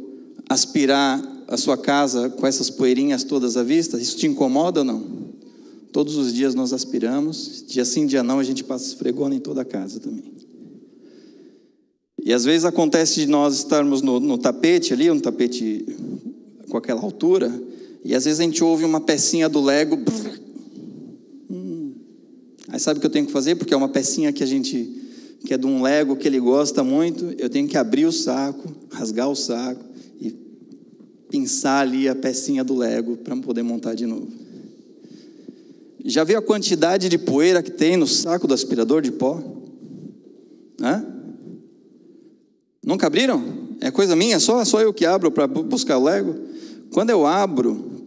aspirar 0.49 1.21
a 1.47 1.57
sua 1.57 1.77
casa 1.77 2.31
com 2.31 2.47
essas 2.47 2.71
poeirinhas 2.71 3.25
todas 3.25 3.57
à 3.57 3.63
vista? 3.63 3.99
Isso 3.99 4.17
te 4.17 4.27
incomoda 4.27 4.81
ou 4.81 4.85
não? 4.85 5.21
Todos 5.93 6.17
os 6.17 6.33
dias 6.33 6.55
nós 6.55 6.73
aspiramos, 6.73 7.65
dia 7.67 7.85
sim, 7.85 8.07
dia 8.07 8.23
não, 8.23 8.39
a 8.39 8.45
gente 8.45 8.63
passa 8.63 8.87
esfregona 8.87 9.35
em 9.35 9.41
toda 9.41 9.63
a 9.63 9.65
casa 9.65 9.99
também. 9.99 10.30
E 12.31 12.33
às 12.33 12.45
vezes 12.45 12.65
acontece 12.65 13.19
de 13.19 13.27
nós 13.27 13.57
estarmos 13.57 14.03
no, 14.03 14.21
no 14.21 14.39
tapete 14.39 14.93
ali, 14.93 15.11
um 15.11 15.19
tapete 15.19 15.85
com 16.69 16.77
aquela 16.77 17.01
altura, 17.01 17.53
e 18.05 18.15
às 18.15 18.25
vezes 18.25 18.39
a 18.39 18.45
gente 18.45 18.63
ouve 18.63 18.85
uma 18.85 19.01
pecinha 19.01 19.49
do 19.49 19.61
Lego. 19.61 19.99
Hum. 21.51 21.93
Aí 22.69 22.79
sabe 22.79 22.99
o 22.99 23.01
que 23.01 23.07
eu 23.09 23.11
tenho 23.11 23.27
que 23.27 23.33
fazer? 23.33 23.57
Porque 23.57 23.75
é 23.75 23.77
uma 23.77 23.89
pecinha 23.89 24.33
que 24.33 24.45
a 24.45 24.47
gente 24.47 24.97
que 25.45 25.53
é 25.53 25.59
de 25.59 25.67
um 25.67 25.83
Lego 25.83 26.15
que 26.15 26.29
ele 26.29 26.39
gosta 26.39 26.85
muito, 26.85 27.35
eu 27.37 27.51
tenho 27.51 27.67
que 27.67 27.77
abrir 27.77 28.07
o 28.07 28.13
saco, 28.13 28.77
rasgar 28.93 29.29
o 29.29 29.35
saco, 29.35 29.85
pinçar 31.29 31.83
ali 31.83 32.09
a 32.09 32.15
pecinha 32.15 32.63
do 32.63 32.77
Lego 32.77 33.17
para 33.17 33.37
poder 33.39 33.65
montar 33.65 33.95
de 33.95 34.07
novo. 34.07 34.29
Já 36.05 36.23
viu 36.23 36.39
a 36.39 36.43
quantidade 36.43 37.09
de 37.09 37.19
poeira 37.19 37.61
que 37.61 37.73
tem 37.73 37.97
no 37.97 38.07
saco 38.07 38.47
do 38.47 38.55
aspirador 38.55 39.03
de 39.03 39.11
pó? 39.11 39.43
Hã? 40.81 41.10
Nunca 42.91 43.07
abriram? 43.07 43.41
É 43.81 43.89
coisa 43.93 44.17
minha? 44.17 44.41
Só, 44.41 44.65
só 44.65 44.81
eu 44.81 44.93
que 44.93 45.07
abro 45.07 45.31
para 45.31 45.47
buscar 45.47 45.97
o 45.97 46.03
Lego? 46.03 46.35
Quando 46.91 47.11
eu 47.11 47.25
abro, 47.25 48.03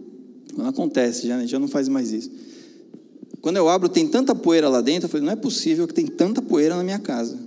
não 0.58 0.68
acontece, 0.68 1.26
já, 1.26 1.46
já 1.46 1.58
não 1.58 1.70
faz 1.70 1.88
mais 1.88 2.12
isso. 2.12 2.30
Quando 3.40 3.56
eu 3.56 3.70
abro, 3.70 3.88
tem 3.88 4.06
tanta 4.06 4.36
poeira 4.36 4.68
lá 4.68 4.82
dentro, 4.82 5.06
eu 5.06 5.10
falei, 5.10 5.26
não 5.26 5.32
é 5.32 5.38
possível 5.38 5.88
que 5.88 5.94
tem 5.94 6.06
tanta 6.06 6.42
poeira 6.42 6.76
na 6.76 6.84
minha 6.84 7.00
casa. 7.00 7.40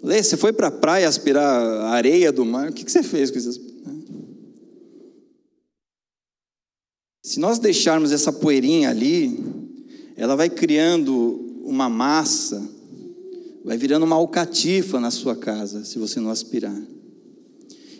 Lê, 0.00 0.22
você 0.22 0.36
foi 0.36 0.52
para 0.52 0.68
a 0.68 0.70
praia 0.70 1.08
aspirar 1.08 1.60
a 1.60 1.90
areia 1.90 2.30
do 2.30 2.44
mar, 2.44 2.70
o 2.70 2.72
que, 2.72 2.84
que 2.84 2.92
você 2.92 3.02
fez 3.02 3.28
com 3.28 3.38
isso? 3.38 3.60
Se 7.20 7.40
nós 7.40 7.58
deixarmos 7.58 8.12
essa 8.12 8.32
poeirinha 8.32 8.90
ali, 8.90 9.42
ela 10.16 10.36
vai 10.36 10.48
criando 10.48 11.62
uma 11.64 11.88
massa, 11.88 12.62
vai 13.64 13.76
virando 13.76 14.04
uma 14.04 14.16
alcatifa 14.16 14.98
na 14.98 15.10
sua 15.10 15.36
casa, 15.36 15.84
se 15.84 15.98
você 15.98 16.20
não 16.20 16.30
aspirar. 16.30 16.80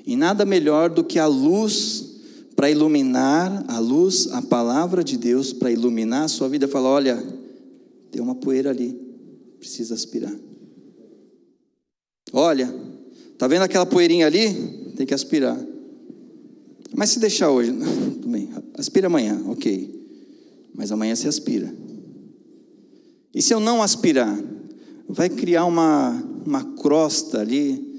E 0.07 0.17
nada 0.17 0.45
melhor 0.45 0.91
do 0.91 1.05
que 1.05 1.19
a 1.19 1.27
luz 1.27 2.13
para 2.57 2.71
iluminar, 2.71 3.65
a 3.69 3.79
luz, 3.79 4.29
a 4.33 4.43
palavra 4.43 5.03
de 5.03 5.17
Deus, 5.17 5.53
para 5.53 5.71
iluminar 5.71 6.25
a 6.25 6.29
sua 6.29 6.49
vida, 6.49 6.69
falar: 6.69 6.91
olha, 6.91 7.23
tem 8.11 8.21
uma 8.21 8.35
poeira 8.35 8.71
ali, 8.71 8.99
precisa 9.59 9.95
aspirar. 9.95 10.35
Olha, 12.33 12.73
tá 13.39 13.47
vendo 13.47 13.63
aquela 13.63 13.87
poeirinha 13.87 14.27
ali? 14.27 14.93
Tem 14.97 15.07
que 15.07 15.15
aspirar. 15.15 15.59
Mas 16.95 17.11
se 17.11 17.21
deixar 17.21 17.51
hoje, 17.51 17.73
tudo 18.21 18.29
bem, 18.29 18.51
aspira 18.75 19.07
amanhã, 19.07 19.43
ok. 19.47 20.01
Mas 20.75 20.91
amanhã 20.91 21.15
se 21.15 21.29
aspira. 21.29 21.73
E 23.35 23.41
se 23.41 23.55
eu 23.55 23.61
não 23.61 23.83
aspirar, 23.83 24.39
vai 25.13 25.29
criar 25.29 25.67
uma, 25.67 26.11
uma 26.45 26.65
crosta 26.75 27.41
ali, 27.41 27.93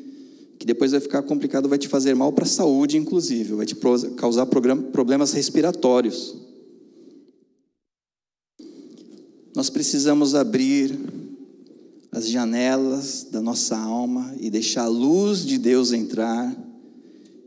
que 0.57 0.65
depois 0.65 0.91
vai 0.91 0.99
ficar 0.99 1.21
complicado, 1.21 1.69
vai 1.69 1.77
te 1.77 1.87
fazer 1.87 2.15
mal 2.15 2.33
para 2.33 2.45
a 2.45 2.47
saúde, 2.47 2.97
inclusive, 2.97 3.53
vai 3.53 3.65
te 3.65 3.75
causar 4.15 4.47
problemas 4.47 5.31
respiratórios. 5.31 6.35
Nós 9.55 9.69
precisamos 9.69 10.33
abrir 10.33 10.97
as 12.11 12.27
janelas 12.27 13.27
da 13.31 13.41
nossa 13.41 13.77
alma 13.77 14.33
e 14.39 14.49
deixar 14.49 14.83
a 14.83 14.87
luz 14.87 15.45
de 15.45 15.59
Deus 15.59 15.91
entrar 15.93 16.55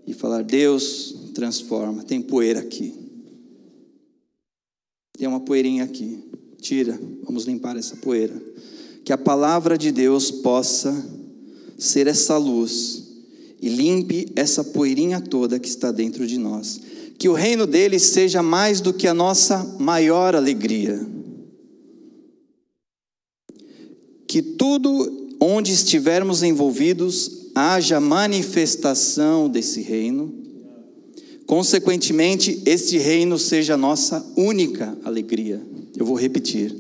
e 0.07 0.15
falar: 0.15 0.45
Deus, 0.45 1.31
transforma. 1.35 2.05
Tem 2.05 2.23
poeira 2.23 2.61
aqui. 2.61 2.95
Tem 5.19 5.27
uma 5.27 5.41
poeirinha 5.41 5.83
aqui. 5.83 6.23
Tira, 6.61 6.99
vamos 7.25 7.45
limpar 7.45 7.77
essa 7.77 7.97
poeira. 7.97 8.35
Que 9.07 9.13
a 9.13 9.17
palavra 9.17 9.79
de 9.79 9.91
Deus 9.91 10.31
possa 10.31 10.93
ser 11.79 12.09
essa 12.09 12.37
luz 12.37 13.05
e 13.63 13.69
limpe 13.69 14.27
essa 14.35 14.65
poeirinha 14.65 15.21
toda 15.21 15.59
que 15.59 15.69
está 15.69 15.93
dentro 15.93 16.27
de 16.27 16.37
nós. 16.37 16.81
Que 17.17 17.29
o 17.29 17.33
reino 17.33 17.67
dele 17.67 17.99
seja 17.99 18.43
mais 18.43 18.81
do 18.81 18.93
que 18.93 19.07
a 19.07 19.15
nossa 19.15 19.65
maior 19.79 20.35
alegria. 20.35 21.01
Que 24.27 24.43
tudo 24.43 25.31
onde 25.39 25.73
estivermos 25.73 26.43
envolvidos 26.43 27.53
haja 27.55 28.01
manifestação 28.01 29.49
desse 29.49 29.81
reino 29.81 30.45
Consequentemente, 31.47 32.61
este 32.67 32.99
reino 32.99 33.39
seja 33.39 33.75
a 33.75 33.77
nossa 33.77 34.25
única 34.37 34.99
alegria. 35.05 35.63
Eu 35.97 36.05
vou 36.05 36.17
repetir. 36.17 36.75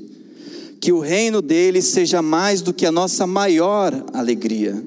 Que 0.80 0.92
o 0.92 1.00
reino 1.00 1.40
dele 1.40 1.80
seja 1.82 2.22
mais 2.22 2.60
do 2.62 2.72
que 2.72 2.86
a 2.86 2.92
nossa 2.92 3.26
maior 3.26 3.92
alegria. 4.12 4.82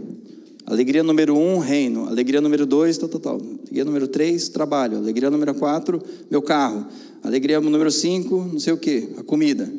Alegria 0.66 1.02
número 1.02 1.36
um, 1.36 1.58
reino. 1.58 2.08
Alegria 2.08 2.40
número 2.40 2.66
dois, 2.66 2.98
tal, 2.98 3.10
tal, 3.10 3.20
tal. 3.20 3.36
Alegria 3.36 3.84
número 3.84 4.08
três, 4.08 4.50
trabalho. 4.50 4.98
Alegria 4.98 5.30
número 5.30 5.54
quatro, 5.56 6.02
meu 6.30 6.42
carro. 6.42 6.86
Alegria 7.24 7.60
número 7.60 7.92
cinco, 7.92 8.48
não 8.52 8.60
sei 8.60 8.72
o 8.74 8.78
que, 8.78 9.10
a 9.18 9.24
comida. 9.24 9.70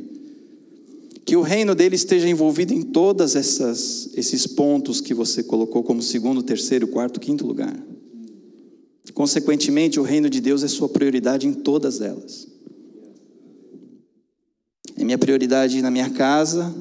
Que 1.25 1.37
o 1.37 1.43
reino 1.43 1.77
dele 1.77 1.95
esteja 1.95 2.29
envolvido 2.29 2.75
em 2.75 2.83
todas 2.83 3.37
essas 3.37 4.11
esses 4.17 4.49
pontos 4.49 5.01
que 5.01 5.15
você 5.15 5.45
colocou 5.45 5.85
como 5.85 6.03
segundo, 6.03 6.43
terceiro, 6.43 6.89
quarto, 6.89 7.21
quinto 7.21 7.47
lugar. 7.47 7.75
Consequentemente, 9.15 10.01
o 10.01 10.03
reino 10.03 10.29
de 10.29 10.41
Deus 10.41 10.63
é 10.63 10.69
sua 10.69 10.89
prioridade 10.89 11.47
em 11.47 11.53
todas 11.53 12.01
elas. 12.01 12.49
É 15.01 15.05
minha 15.05 15.17
prioridade 15.17 15.81
na 15.81 15.91
minha 15.91 16.11
casa, 16.11 16.75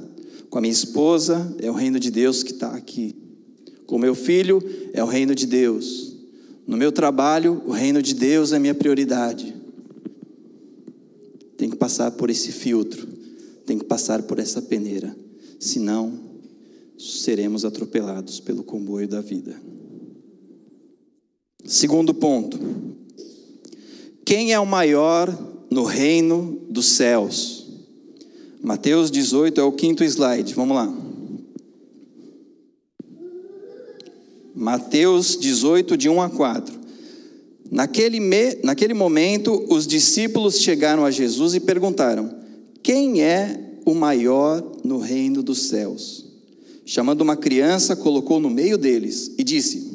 com 0.50 0.58
a 0.58 0.62
minha 0.62 0.74
esposa, 0.74 1.56
é 1.58 1.72
o 1.72 1.74
reino 1.74 1.98
de 1.98 2.12
Deus 2.12 2.44
que 2.44 2.52
está 2.52 2.76
aqui. 2.76 3.16
Com 3.86 3.96
o 3.96 4.00
meu 4.00 4.14
filho, 4.14 4.62
é 4.94 5.02
o 5.02 5.08
reino 5.08 5.34
de 5.34 5.46
Deus. 5.46 6.18
No 6.68 6.76
meu 6.76 6.92
trabalho, 6.92 7.64
o 7.66 7.72
reino 7.72 8.02
de 8.02 8.14
Deus 8.14 8.52
é 8.52 8.60
minha 8.60 8.76
prioridade. 8.76 9.56
Tem 11.56 11.70
que 11.70 11.78
passar 11.78 12.12
por 12.12 12.30
esse 12.30 12.52
filtro, 12.52 13.08
tem 13.66 13.78
que 13.78 13.86
passar 13.86 14.22
por 14.24 14.38
essa 14.38 14.62
peneira, 14.62 15.16
senão 15.58 16.20
seremos 16.98 17.64
atropelados 17.64 18.42
pelo 18.42 18.64
comboio 18.64 19.08
da 19.08 19.22
vida. 19.22 19.56
Segundo 21.64 22.14
ponto. 22.14 22.60
Quem 24.26 24.52
é 24.52 24.60
o 24.60 24.66
maior 24.66 25.34
no 25.72 25.86
reino 25.86 26.62
dos 26.70 26.86
céus? 26.88 27.59
Mateus 28.62 29.10
18 29.10 29.60
é 29.60 29.64
o 29.64 29.72
quinto 29.72 30.04
slide. 30.04 30.54
Vamos 30.54 30.76
lá. 30.76 30.94
Mateus 34.56 35.38
18, 35.38 35.96
de 35.96 36.10
1 36.10 36.22
a 36.22 36.30
4. 36.30 36.80
Naquele, 37.72 38.20
me, 38.20 38.56
naquele 38.64 38.94
momento, 38.94 39.66
os 39.70 39.88
discípulos 39.88 40.60
chegaram 40.60 41.06
a 41.06 41.12
Jesus 41.12 41.56
e 41.56 41.60
perguntaram: 41.60 42.34
Quem 42.84 43.22
é 43.22 43.80
o 43.86 43.94
maior 43.94 44.64
no 44.84 44.98
reino 44.98 45.42
dos 45.42 45.64
céus? 45.64 46.26
Chamando 46.86 47.22
uma 47.22 47.38
criança, 47.38 47.96
colocou 47.96 48.40
no 48.40 48.50
meio 48.50 48.78
deles 48.78 49.32
e 49.38 49.44
disse: 49.44 49.90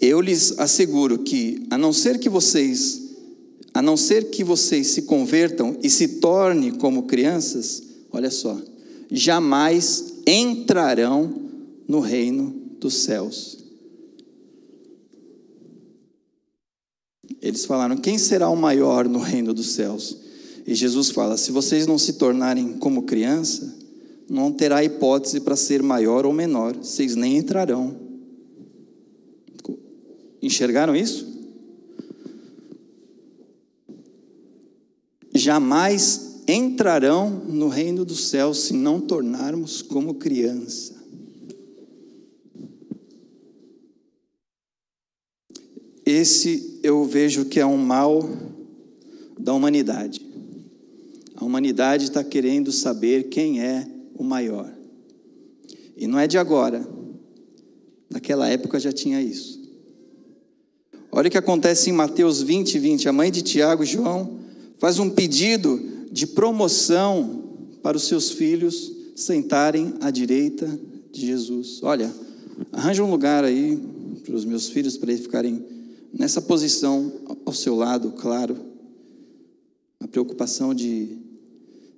eu 0.00 0.20
lhes 0.20 0.58
asseguro 0.58 1.18
que, 1.18 1.66
a 1.70 1.78
não 1.78 1.92
ser 1.92 2.18
que 2.18 2.28
vocês, 2.28 3.05
a 3.76 3.82
não 3.82 3.94
ser 3.94 4.30
que 4.30 4.42
vocês 4.42 4.86
se 4.86 5.02
convertam 5.02 5.76
e 5.82 5.90
se 5.90 6.08
tornem 6.16 6.70
como 6.70 7.02
crianças, 7.02 7.82
olha 8.10 8.30
só, 8.30 8.58
jamais 9.10 10.14
entrarão 10.26 11.42
no 11.86 12.00
reino 12.00 12.54
dos 12.80 12.94
céus. 12.94 13.58
Eles 17.42 17.66
falaram: 17.66 17.98
Quem 17.98 18.16
será 18.16 18.48
o 18.48 18.56
maior 18.56 19.06
no 19.06 19.18
reino 19.18 19.52
dos 19.52 19.72
céus? 19.72 20.16
E 20.66 20.74
Jesus 20.74 21.10
fala: 21.10 21.36
Se 21.36 21.52
vocês 21.52 21.86
não 21.86 21.98
se 21.98 22.14
tornarem 22.14 22.78
como 22.78 23.02
criança, 23.02 23.76
não 24.26 24.50
terá 24.52 24.82
hipótese 24.82 25.40
para 25.40 25.54
ser 25.54 25.82
maior 25.82 26.24
ou 26.24 26.32
menor, 26.32 26.74
vocês 26.76 27.14
nem 27.14 27.36
entrarão. 27.36 27.94
Enxergaram 30.40 30.96
isso? 30.96 31.35
Jamais 35.36 36.42
entrarão 36.48 37.28
no 37.28 37.68
reino 37.68 38.04
dos 38.04 38.28
céus 38.28 38.60
se 38.60 38.72
não 38.72 39.00
tornarmos 39.00 39.82
como 39.82 40.14
criança. 40.14 40.94
Esse 46.04 46.78
eu 46.82 47.04
vejo 47.04 47.46
que 47.46 47.58
é 47.58 47.66
um 47.66 47.76
mal 47.76 48.26
da 49.38 49.52
humanidade. 49.52 50.24
A 51.34 51.44
humanidade 51.44 52.04
está 52.04 52.24
querendo 52.24 52.72
saber 52.72 53.24
quem 53.24 53.60
é 53.60 53.86
o 54.14 54.22
maior. 54.22 54.72
E 55.96 56.06
não 56.06 56.18
é 56.18 56.26
de 56.26 56.38
agora. 56.38 56.88
Naquela 58.08 58.48
época 58.48 58.78
já 58.78 58.92
tinha 58.92 59.20
isso. 59.20 59.60
Olha 61.10 61.28
o 61.28 61.30
que 61.30 61.38
acontece 61.38 61.90
em 61.90 61.92
Mateus 61.92 62.40
20, 62.40 62.78
20. 62.78 63.08
A 63.08 63.12
mãe 63.12 63.30
de 63.30 63.42
Tiago 63.42 63.82
e 63.82 63.86
João 63.86 64.45
faz 64.78 64.98
um 64.98 65.10
pedido 65.10 65.80
de 66.10 66.26
promoção 66.26 67.44
para 67.82 67.96
os 67.96 68.04
seus 68.04 68.30
filhos 68.30 68.92
sentarem 69.14 69.94
à 70.00 70.10
direita 70.10 70.68
de 71.12 71.26
Jesus. 71.26 71.80
Olha, 71.82 72.12
arranja 72.72 73.02
um 73.02 73.10
lugar 73.10 73.44
aí 73.44 73.80
para 74.24 74.34
os 74.34 74.44
meus 74.44 74.68
filhos 74.68 74.96
para 74.96 75.10
eles 75.10 75.22
ficarem 75.22 75.64
nessa 76.12 76.40
posição 76.42 77.12
ao 77.44 77.52
seu 77.52 77.74
lado, 77.74 78.12
claro. 78.12 78.56
A 80.00 80.08
preocupação 80.08 80.74
de 80.74 81.18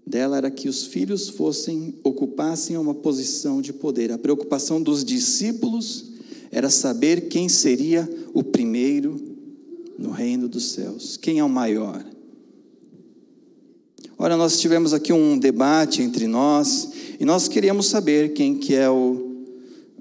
dela 0.07 0.39
era 0.39 0.51
que 0.51 0.69
os 0.69 0.87
filhos 0.87 1.29
fossem 1.29 1.95
ocupassem 2.03 2.77
uma 2.77 2.95
posição 2.95 3.61
de 3.61 3.73
poder. 3.73 4.11
A 4.11 4.19
preocupação 4.19 4.81
dos 4.81 5.05
discípulos 5.05 6.13
era 6.51 6.71
saber 6.71 7.29
quem 7.29 7.49
seria 7.49 8.09
o 8.33 8.43
primeiro 8.43 9.21
no 9.99 10.11
reino 10.11 10.49
dos 10.49 10.71
céus, 10.71 11.17
quem 11.17 11.41
é 11.41 11.45
o 11.45 11.49
maior. 11.49 12.05
Ora, 14.21 14.37
nós 14.37 14.59
tivemos 14.59 14.93
aqui 14.93 15.13
um 15.13 15.39
debate 15.39 16.03
entre 16.03 16.27
nós 16.27 16.89
e 17.21 17.25
nós 17.25 17.47
queríamos 17.47 17.87
saber 17.87 18.33
quem 18.33 18.57
que 18.57 18.75
é 18.75 18.91
o, 18.91 19.45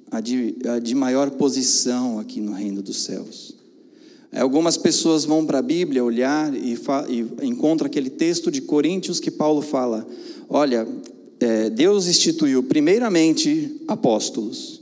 a, 0.09 0.19
de, 0.19 0.55
a 0.65 0.79
de 0.79 0.95
maior 0.95 1.29
posição 1.29 2.17
aqui 2.17 2.41
no 2.41 2.51
reino 2.51 2.81
dos 2.81 3.03
céus. 3.03 3.55
É, 4.31 4.39
algumas 4.39 4.75
pessoas 4.75 5.23
vão 5.23 5.45
para 5.45 5.59
a 5.59 5.61
Bíblia 5.61 6.03
olhar 6.03 6.51
e, 6.55 6.75
e 7.09 7.45
encontram 7.45 7.85
aquele 7.85 8.09
texto 8.09 8.49
de 8.49 8.59
Coríntios 8.59 9.19
que 9.19 9.29
Paulo 9.29 9.61
fala: 9.61 10.07
olha, 10.49 10.87
é, 11.39 11.69
Deus 11.69 12.07
instituiu 12.07 12.63
primeiramente 12.63 13.79
apóstolos, 13.87 14.81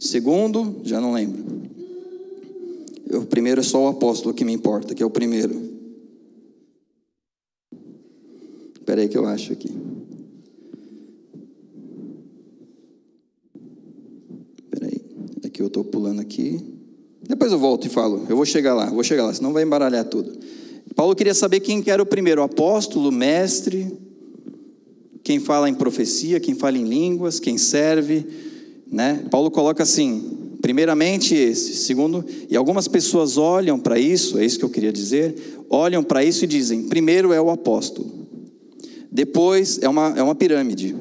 segundo, 0.00 0.80
já 0.82 1.00
não 1.00 1.12
lembro. 1.12 1.44
O 3.12 3.24
primeiro 3.24 3.60
é 3.60 3.64
só 3.64 3.84
o 3.84 3.88
apóstolo 3.88 4.34
que 4.34 4.44
me 4.44 4.52
importa, 4.52 4.96
que 4.96 5.02
é 5.02 5.06
o 5.06 5.10
primeiro. 5.10 5.67
Espera 8.88 9.02
aí 9.02 9.08
que 9.10 9.18
eu 9.18 9.26
acho 9.26 9.52
aqui. 9.52 9.70
Espera 14.64 14.86
aí. 14.86 15.50
Que 15.50 15.60
eu 15.60 15.66
estou 15.66 15.84
pulando 15.84 16.22
aqui. 16.22 16.58
Depois 17.28 17.52
eu 17.52 17.58
volto 17.58 17.86
e 17.86 17.90
falo. 17.90 18.24
Eu 18.30 18.34
vou 18.34 18.46
chegar 18.46 18.72
lá, 18.72 18.86
vou 18.86 19.04
chegar 19.04 19.26
lá, 19.26 19.34
senão 19.34 19.52
vai 19.52 19.62
embaralhar 19.62 20.06
tudo. 20.06 20.32
Paulo 20.96 21.14
queria 21.14 21.34
saber 21.34 21.60
quem 21.60 21.82
que 21.82 21.90
era 21.90 22.02
o 22.02 22.06
primeiro, 22.06 22.42
apóstolo, 22.42 23.12
mestre, 23.12 23.94
quem 25.22 25.38
fala 25.38 25.68
em 25.68 25.74
profecia, 25.74 26.40
quem 26.40 26.54
fala 26.54 26.78
em 26.78 26.84
línguas, 26.84 27.38
quem 27.38 27.58
serve, 27.58 28.24
né? 28.90 29.22
Paulo 29.30 29.50
coloca 29.50 29.82
assim, 29.82 30.56
primeiramente 30.62 31.34
esse, 31.34 31.74
segundo, 31.74 32.24
e 32.48 32.56
algumas 32.56 32.88
pessoas 32.88 33.36
olham 33.36 33.78
para 33.78 33.98
isso, 33.98 34.38
é 34.38 34.46
isso 34.46 34.58
que 34.58 34.64
eu 34.64 34.70
queria 34.70 34.90
dizer, 34.90 35.34
olham 35.68 36.02
para 36.02 36.24
isso 36.24 36.44
e 36.44 36.48
dizem, 36.48 36.84
primeiro 36.84 37.34
é 37.34 37.40
o 37.40 37.50
apóstolo. 37.50 38.17
Depois 39.10 39.78
é 39.82 39.88
uma, 39.88 40.14
é 40.16 40.22
uma 40.22 40.34
pirâmide. 40.34 40.94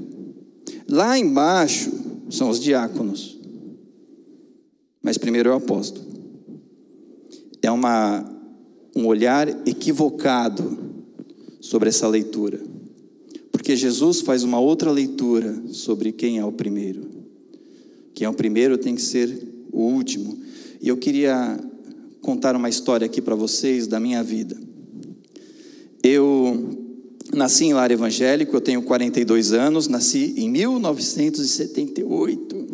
Lá 0.90 1.18
embaixo 1.18 1.92
são 2.30 2.50
os 2.50 2.60
diáconos. 2.60 3.38
Mas 5.02 5.18
primeiro 5.18 5.50
é 5.50 5.54
o 5.54 5.58
apóstolo. 5.58 6.06
É 7.62 7.72
uma, 7.72 8.30
um 8.96 9.06
olhar 9.06 9.48
equivocado 9.68 10.78
sobre 11.60 11.90
essa 11.90 12.08
leitura. 12.08 12.62
Porque 13.52 13.76
Jesus 13.76 14.22
faz 14.22 14.44
uma 14.44 14.60
outra 14.60 14.92
leitura 14.92 15.62
sobre 15.72 16.12
quem 16.12 16.38
é 16.38 16.46
o 16.46 16.52
primeiro. 16.52 17.06
Quem 18.14 18.26
é 18.26 18.30
o 18.30 18.34
primeiro 18.34 18.78
tem 18.78 18.96
que 18.96 19.02
ser 19.02 19.46
o 19.72 19.82
último. 19.82 20.38
E 20.82 20.88
eu 20.88 20.98
queria 20.98 21.60
contar 22.22 22.56
uma 22.56 22.70
história 22.70 23.06
aqui 23.06 23.22
para 23.22 23.36
vocês 23.36 23.88
da 23.88 24.00
minha 24.00 24.24
vida. 24.24 24.58
Eu 26.04 26.67
Nasci 27.38 27.66
em 27.66 27.74
lar 27.74 27.92
evangélico, 27.92 28.56
eu 28.56 28.62
tenho 28.62 28.82
42 28.82 29.54
anos, 29.54 29.88
nasci 29.88 30.34
em 30.38 30.50
1978. 30.50 32.68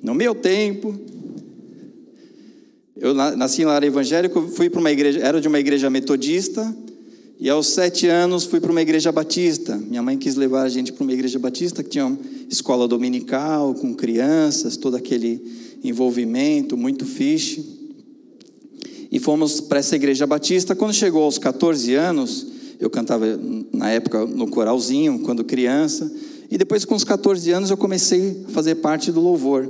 No 0.00 0.14
meu 0.14 0.32
tempo, 0.32 0.94
eu 2.96 3.12
nasci 3.12 3.62
em 3.62 3.64
lar 3.64 3.82
evangélico, 3.82 4.42
fui 4.42 4.70
para 4.70 4.78
uma 4.78 4.92
igreja, 4.92 5.18
era 5.18 5.40
de 5.40 5.48
uma 5.48 5.58
igreja 5.58 5.90
metodista, 5.90 6.72
e 7.40 7.50
aos 7.50 7.66
sete 7.66 8.06
anos 8.06 8.44
fui 8.44 8.60
para 8.60 8.70
uma 8.70 8.82
igreja 8.82 9.10
batista. 9.10 9.76
Minha 9.76 10.02
mãe 10.02 10.16
quis 10.16 10.36
levar 10.36 10.62
a 10.62 10.68
gente 10.68 10.92
para 10.92 11.02
uma 11.02 11.12
igreja 11.12 11.40
batista 11.40 11.82
que 11.82 11.90
tinha 11.90 12.06
uma 12.06 12.20
escola 12.48 12.86
dominical 12.86 13.74
com 13.74 13.92
crianças, 13.92 14.76
todo 14.76 14.96
aquele 14.96 15.42
envolvimento 15.82 16.76
muito 16.76 17.04
fixe 17.04 17.85
e 19.10 19.18
fomos 19.18 19.60
para 19.60 19.78
essa 19.78 19.96
igreja 19.96 20.26
batista. 20.26 20.74
Quando 20.74 20.92
chegou 20.92 21.24
aos 21.24 21.38
14 21.38 21.94
anos, 21.94 22.46
eu 22.78 22.90
cantava 22.90 23.24
na 23.72 23.90
época 23.90 24.26
no 24.26 24.48
coralzinho, 24.48 25.20
quando 25.20 25.44
criança, 25.44 26.10
e 26.50 26.58
depois 26.58 26.84
com 26.84 26.94
os 26.94 27.04
14 27.04 27.50
anos 27.50 27.70
eu 27.70 27.76
comecei 27.76 28.44
a 28.48 28.50
fazer 28.50 28.76
parte 28.76 29.10
do 29.10 29.20
louvor. 29.20 29.68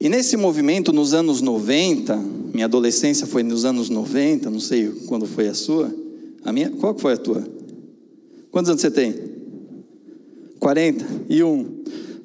E 0.00 0.08
nesse 0.08 0.36
movimento, 0.36 0.92
nos 0.92 1.14
anos 1.14 1.40
90, 1.40 2.16
minha 2.52 2.66
adolescência 2.66 3.26
foi 3.26 3.42
nos 3.42 3.64
anos 3.64 3.88
90, 3.88 4.50
não 4.50 4.60
sei 4.60 4.88
quando 5.06 5.26
foi 5.26 5.48
a 5.48 5.54
sua. 5.54 5.92
A 6.44 6.52
minha, 6.52 6.70
qual 6.70 6.96
foi 6.98 7.14
a 7.14 7.16
tua? 7.16 7.42
Quantos 8.50 8.68
anos 8.68 8.82
você 8.82 8.90
tem? 8.90 9.14
41 10.60 11.73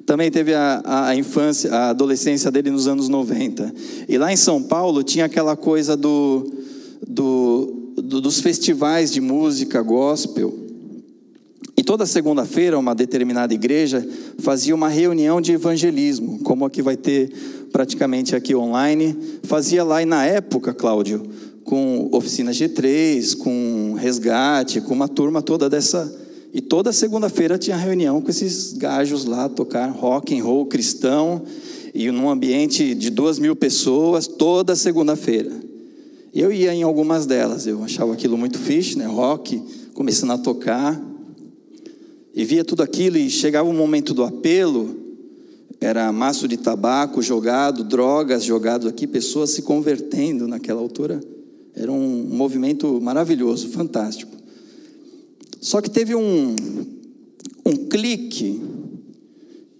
também 0.06 0.30
teve 0.30 0.54
a, 0.54 0.82
a, 0.84 1.16
infância, 1.16 1.72
a 1.72 1.90
adolescência 1.90 2.50
dele 2.50 2.70
nos 2.70 2.88
anos 2.88 3.08
90. 3.08 3.72
E 4.08 4.18
lá 4.18 4.32
em 4.32 4.36
São 4.36 4.62
Paulo 4.62 5.02
tinha 5.02 5.26
aquela 5.26 5.56
coisa 5.56 5.96
do, 5.96 6.50
do, 7.06 7.92
do 7.96 8.20
dos 8.20 8.40
festivais 8.40 9.12
de 9.12 9.20
música 9.20 9.82
gospel. 9.82 10.52
E 11.76 11.82
toda 11.82 12.04
segunda-feira, 12.04 12.78
uma 12.78 12.94
determinada 12.94 13.54
igreja 13.54 14.06
fazia 14.38 14.74
uma 14.74 14.88
reunião 14.88 15.40
de 15.40 15.52
evangelismo, 15.52 16.40
como 16.40 16.64
aqui 16.64 16.82
vai 16.82 16.96
ter 16.96 17.32
praticamente 17.72 18.36
aqui 18.36 18.54
online. 18.54 19.16
Fazia 19.44 19.82
lá, 19.82 20.02
e 20.02 20.04
na 20.04 20.24
época, 20.26 20.74
Cláudio, 20.74 21.22
com 21.64 22.08
oficina 22.12 22.50
G3, 22.50 23.36
com 23.36 23.94
resgate, 23.96 24.80
com 24.80 24.92
uma 24.92 25.08
turma 25.08 25.40
toda 25.40 25.70
dessa 25.70 26.12
e 26.52 26.60
toda 26.60 26.92
segunda-feira 26.92 27.58
tinha 27.58 27.76
reunião 27.76 28.20
com 28.20 28.30
esses 28.30 28.72
gajos 28.72 29.24
lá, 29.24 29.48
tocar 29.48 29.88
rock 29.90 30.38
and 30.38 30.42
roll 30.42 30.66
cristão, 30.66 31.42
e 31.94 32.10
num 32.10 32.28
ambiente 32.28 32.94
de 32.94 33.10
duas 33.10 33.38
mil 33.38 33.54
pessoas, 33.54 34.26
toda 34.26 34.74
segunda-feira. 34.76 35.50
Eu 36.34 36.52
ia 36.52 36.72
em 36.72 36.82
algumas 36.82 37.26
delas, 37.26 37.66
eu 37.66 37.82
achava 37.82 38.12
aquilo 38.12 38.36
muito 38.38 38.58
fixe, 38.58 38.96
né? 38.96 39.06
Rock, 39.06 39.62
começando 39.94 40.30
a 40.30 40.38
tocar, 40.38 41.00
e 42.34 42.44
via 42.44 42.64
tudo 42.64 42.82
aquilo, 42.82 43.16
e 43.16 43.28
chegava 43.28 43.68
o 43.68 43.72
momento 43.72 44.14
do 44.14 44.22
apelo, 44.22 44.96
era 45.80 46.12
maço 46.12 46.46
de 46.46 46.56
tabaco 46.56 47.22
jogado, 47.22 47.82
drogas 47.82 48.44
jogado 48.44 48.86
aqui, 48.86 49.06
pessoas 49.06 49.50
se 49.50 49.62
convertendo 49.62 50.46
naquela 50.46 50.80
altura. 50.80 51.20
Era 51.74 51.90
um 51.90 52.28
movimento 52.28 53.00
maravilhoso, 53.00 53.68
fantástico. 53.70 54.39
Só 55.60 55.82
que 55.82 55.90
teve 55.90 56.14
um, 56.14 56.56
um 57.66 57.76
clique 57.88 58.60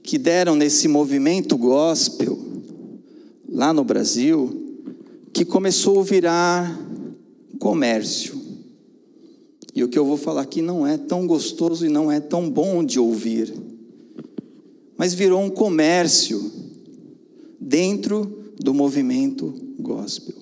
que 0.02 0.18
deram 0.18 0.54
nesse 0.54 0.86
movimento 0.86 1.56
gospel 1.56 2.38
lá 3.48 3.72
no 3.72 3.82
Brasil, 3.82 4.78
que 5.32 5.44
começou 5.44 6.00
a 6.00 6.04
virar 6.04 6.90
comércio. 7.58 8.38
E 9.74 9.82
o 9.82 9.88
que 9.88 9.98
eu 9.98 10.04
vou 10.04 10.16
falar 10.16 10.42
aqui 10.42 10.60
não 10.60 10.86
é 10.86 10.98
tão 10.98 11.26
gostoso 11.26 11.86
e 11.86 11.88
não 11.88 12.12
é 12.12 12.20
tão 12.20 12.50
bom 12.50 12.84
de 12.84 13.00
ouvir. 13.00 13.54
mas 14.98 15.14
virou 15.14 15.40
um 15.40 15.48
comércio 15.48 16.52
dentro 17.58 18.52
do 18.58 18.74
movimento 18.74 19.54
gospel. 19.78 20.34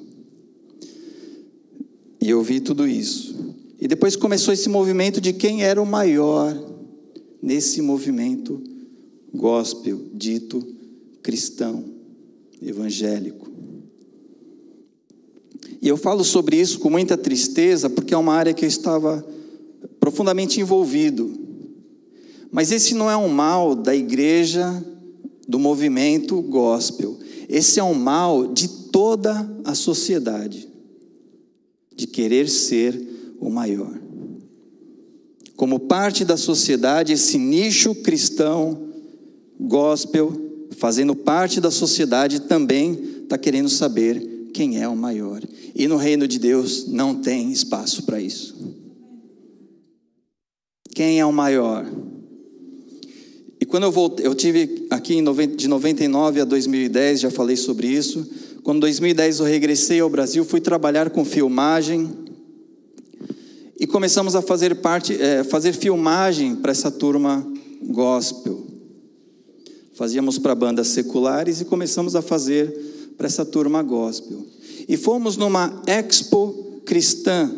E 2.20 2.28
eu 2.28 2.42
vi 2.42 2.58
tudo 2.58 2.88
isso. 2.88 3.54
E 3.80 3.86
depois 3.86 4.16
começou 4.16 4.52
esse 4.52 4.68
movimento 4.68 5.20
de 5.20 5.32
quem 5.32 5.62
era 5.62 5.80
o 5.80 5.86
maior 5.86 6.56
nesse 7.40 7.80
movimento 7.80 8.60
gospel, 9.32 10.00
dito 10.12 10.66
cristão, 11.22 11.84
evangélico. 12.60 13.48
E 15.80 15.86
eu 15.86 15.96
falo 15.96 16.24
sobre 16.24 16.56
isso 16.56 16.80
com 16.80 16.90
muita 16.90 17.16
tristeza, 17.16 17.88
porque 17.88 18.12
é 18.12 18.16
uma 18.16 18.34
área 18.34 18.52
que 18.52 18.64
eu 18.64 18.68
estava 18.68 19.24
profundamente 20.00 20.60
envolvido. 20.60 21.32
Mas 22.50 22.72
esse 22.72 22.94
não 22.94 23.08
é 23.08 23.16
um 23.16 23.28
mal 23.28 23.76
da 23.76 23.94
igreja, 23.94 24.84
do 25.46 25.58
movimento 25.58 26.40
gospel. 26.42 27.16
Esse 27.48 27.80
é 27.80 27.84
um 27.84 27.94
mal 27.94 28.46
de 28.46 28.68
toda 28.68 29.48
a 29.64 29.74
sociedade, 29.74 30.68
de 31.94 32.06
querer 32.06 32.48
ser 32.48 33.07
o 33.40 33.50
maior. 33.50 33.98
Como 35.56 35.80
parte 35.80 36.24
da 36.24 36.36
sociedade, 36.36 37.12
esse 37.12 37.36
nicho 37.36 37.94
cristão, 37.94 38.90
gospel, 39.58 40.32
fazendo 40.76 41.16
parte 41.16 41.60
da 41.60 41.70
sociedade, 41.70 42.42
também 42.42 42.92
está 43.22 43.36
querendo 43.36 43.68
saber 43.68 44.50
quem 44.54 44.80
é 44.80 44.88
o 44.88 44.96
maior. 44.96 45.42
E 45.74 45.88
no 45.88 45.96
reino 45.96 46.28
de 46.28 46.38
Deus 46.38 46.86
não 46.86 47.16
tem 47.16 47.50
espaço 47.50 48.04
para 48.04 48.20
isso. 48.20 48.56
Quem 50.94 51.20
é 51.20 51.26
o 51.26 51.32
maior? 51.32 51.86
E 53.60 53.66
quando 53.66 53.84
eu 53.84 53.92
voltei, 53.92 54.26
eu 54.26 54.34
tive 54.34 54.86
aqui 54.90 55.20
de 55.56 55.68
99 55.68 56.40
a 56.40 56.44
2010, 56.44 57.20
já 57.20 57.30
falei 57.30 57.56
sobre 57.56 57.88
isso. 57.88 58.28
Quando 58.62 58.78
em 58.78 58.80
2010 58.80 59.40
eu 59.40 59.46
regressei 59.46 60.00
ao 60.00 60.10
Brasil, 60.10 60.44
fui 60.44 60.60
trabalhar 60.60 61.10
com 61.10 61.24
filmagem 61.24 62.27
e 63.78 63.86
começamos 63.86 64.34
a 64.34 64.42
fazer 64.42 64.76
parte, 64.76 65.20
é, 65.20 65.44
fazer 65.44 65.72
filmagem 65.72 66.56
para 66.56 66.72
essa 66.72 66.90
turma 66.90 67.46
gospel. 67.82 68.66
Fazíamos 69.94 70.38
para 70.38 70.54
bandas 70.54 70.88
seculares 70.88 71.60
e 71.60 71.64
começamos 71.64 72.16
a 72.16 72.22
fazer 72.22 73.14
para 73.16 73.26
essa 73.26 73.44
turma 73.44 73.82
gospel. 73.82 74.44
E 74.88 74.96
fomos 74.96 75.36
numa 75.36 75.82
expo 75.86 76.80
cristã, 76.84 77.50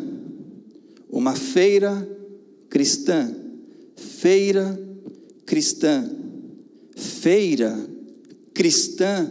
uma 1.09 1.33
feira 1.33 2.07
cristã, 2.69 3.33
feira 3.95 4.79
cristã, 5.45 6.09
feira 6.95 7.79
cristã. 8.53 9.29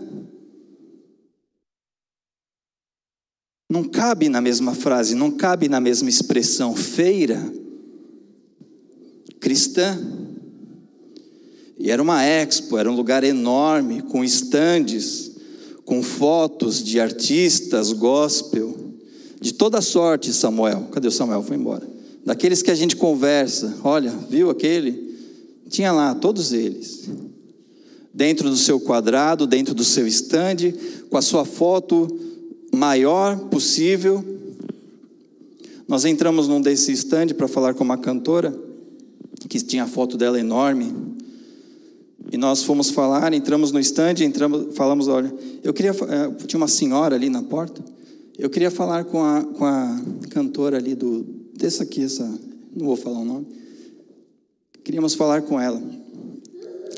Não 3.71 3.85
cabe 3.85 4.29
na 4.29 4.41
mesma 4.41 4.75
frase, 4.75 5.15
não 5.15 5.31
cabe 5.31 5.69
na 5.69 5.81
mesma 5.81 6.09
expressão. 6.09 6.75
Feira 6.75 7.41
cristã. 9.39 9.99
E 11.79 11.91
era 11.91 12.03
uma 12.03 12.23
expo, 12.23 12.77
era 12.77 12.91
um 12.91 12.95
lugar 12.95 13.25
enorme, 13.25 14.03
com 14.03 14.23
estandes 14.23 15.31
com 15.91 16.05
fotos 16.05 16.85
de 16.85 17.01
artistas 17.01 17.93
gospel, 17.93 18.77
de 19.41 19.53
toda 19.53 19.81
sorte, 19.81 20.33
Samuel. 20.33 20.87
Cadê 20.93 21.09
o 21.09 21.11
Samuel? 21.11 21.43
Foi 21.43 21.57
embora. 21.57 21.85
Daqueles 22.25 22.63
que 22.63 22.71
a 22.71 22.77
gente 22.77 22.95
conversa. 22.95 23.75
Olha, 23.83 24.13
viu 24.31 24.51
aquele? 24.51 25.17
Tinha 25.69 25.91
lá, 25.91 26.15
todos 26.15 26.53
eles. 26.53 27.09
Dentro 28.15 28.49
do 28.49 28.57
seu 28.57 28.79
quadrado, 28.79 29.49
dentro 29.49 29.75
do 29.75 29.83
seu 29.83 30.07
estande, 30.07 30.73
com 31.11 31.17
a 31.17 31.23
sua 31.23 31.45
foto 31.45 32.07
maior 32.73 33.39
possível. 33.49 34.25
Nós 35.89 36.05
entramos 36.05 36.47
num 36.47 36.61
desse 36.61 36.93
estande 36.93 37.35
para 37.35 37.49
falar 37.49 37.75
com 37.75 37.83
uma 37.83 37.99
cantora, 37.99 38.57
que 39.49 39.59
tinha 39.61 39.85
a 39.85 39.87
foto 39.87 40.17
dela 40.17 40.39
enorme, 40.39 40.95
e 42.31 42.37
nós 42.37 42.63
fomos 42.63 42.91
falar, 42.91 43.33
entramos 43.33 43.73
no 43.73 43.81
estande, 43.81 44.25
entramos, 44.25 44.75
falamos, 44.77 45.09
olha, 45.09 45.35
eu 45.65 45.73
queria, 45.73 45.91
eh, 45.91 46.45
tinha 46.47 46.59
uma 46.59 46.69
senhora 46.69 47.17
ali 47.17 47.29
na 47.29 47.43
porta, 47.43 47.83
eu 48.39 48.49
queria 48.49 48.71
falar 48.71 49.05
com 49.05 49.25
a, 49.25 49.43
com 49.43 49.65
a 49.65 50.01
cantora 50.29 50.77
ali 50.77 50.95
do, 50.95 51.27
dessa 51.57 51.83
aqui, 51.83 52.05
essa, 52.05 52.25
não 52.77 52.87
vou 52.87 52.97
falar 52.97 53.19
o 53.19 53.25
nome, 53.25 53.47
queríamos 54.85 55.15
falar 55.15 55.43
com 55.43 55.61
ela. 55.61 55.83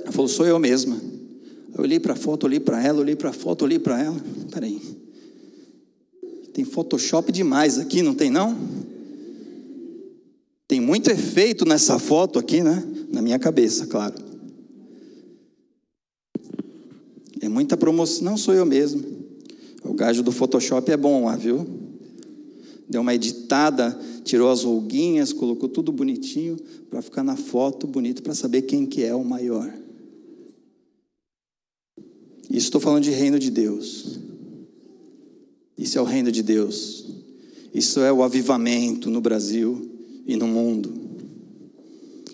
Ela 0.02 0.12
falou, 0.12 0.28
sou 0.28 0.46
eu 0.46 0.58
mesma. 0.58 0.96
Eu 1.74 1.84
olhei 1.84 1.98
para 1.98 2.12
a 2.12 2.16
foto, 2.16 2.44
olhei 2.44 2.60
para 2.60 2.84
ela, 2.84 3.00
olhei 3.00 3.16
para 3.16 3.30
a 3.30 3.32
foto, 3.32 3.64
olhei 3.64 3.78
para 3.78 4.02
ela. 4.02 4.16
Peraí. 4.50 5.01
Tem 6.52 6.64
Photoshop 6.64 7.32
demais 7.32 7.78
aqui, 7.78 8.02
não 8.02 8.14
tem 8.14 8.30
não? 8.30 8.56
Tem 10.68 10.80
muito 10.80 11.10
efeito 11.10 11.64
nessa 11.64 11.98
foto 11.98 12.38
aqui, 12.38 12.62
né? 12.62 12.82
Na 13.10 13.20
minha 13.20 13.38
cabeça, 13.38 13.86
claro. 13.86 14.14
É 17.40 17.48
muita 17.48 17.76
promoção. 17.76 18.24
Não 18.24 18.36
sou 18.36 18.54
eu 18.54 18.64
mesmo. 18.64 19.04
O 19.84 19.94
gajo 19.94 20.22
do 20.22 20.30
Photoshop 20.30 20.90
é 20.90 20.96
bom 20.96 21.24
lá, 21.24 21.36
viu? 21.36 21.66
Deu 22.88 23.00
uma 23.00 23.14
editada, 23.14 23.98
tirou 24.22 24.50
as 24.50 24.64
rolguinhas, 24.64 25.32
colocou 25.32 25.68
tudo 25.68 25.90
bonitinho 25.90 26.56
para 26.88 27.02
ficar 27.02 27.22
na 27.22 27.36
foto 27.36 27.86
bonito 27.86 28.22
para 28.22 28.34
saber 28.34 28.62
quem 28.62 28.86
que 28.86 29.02
é 29.02 29.14
o 29.14 29.24
maior. 29.24 29.72
Isso 32.50 32.66
estou 32.66 32.80
falando 32.80 33.02
de 33.02 33.10
reino 33.10 33.38
de 33.38 33.50
Deus. 33.50 34.18
Isso 35.82 35.98
é 35.98 36.00
o 36.00 36.04
reino 36.04 36.30
de 36.30 36.44
Deus. 36.44 37.06
Isso 37.74 37.98
é 37.98 38.12
o 38.12 38.22
avivamento 38.22 39.10
no 39.10 39.20
Brasil 39.20 39.90
e 40.24 40.36
no 40.36 40.46
mundo. 40.46 40.92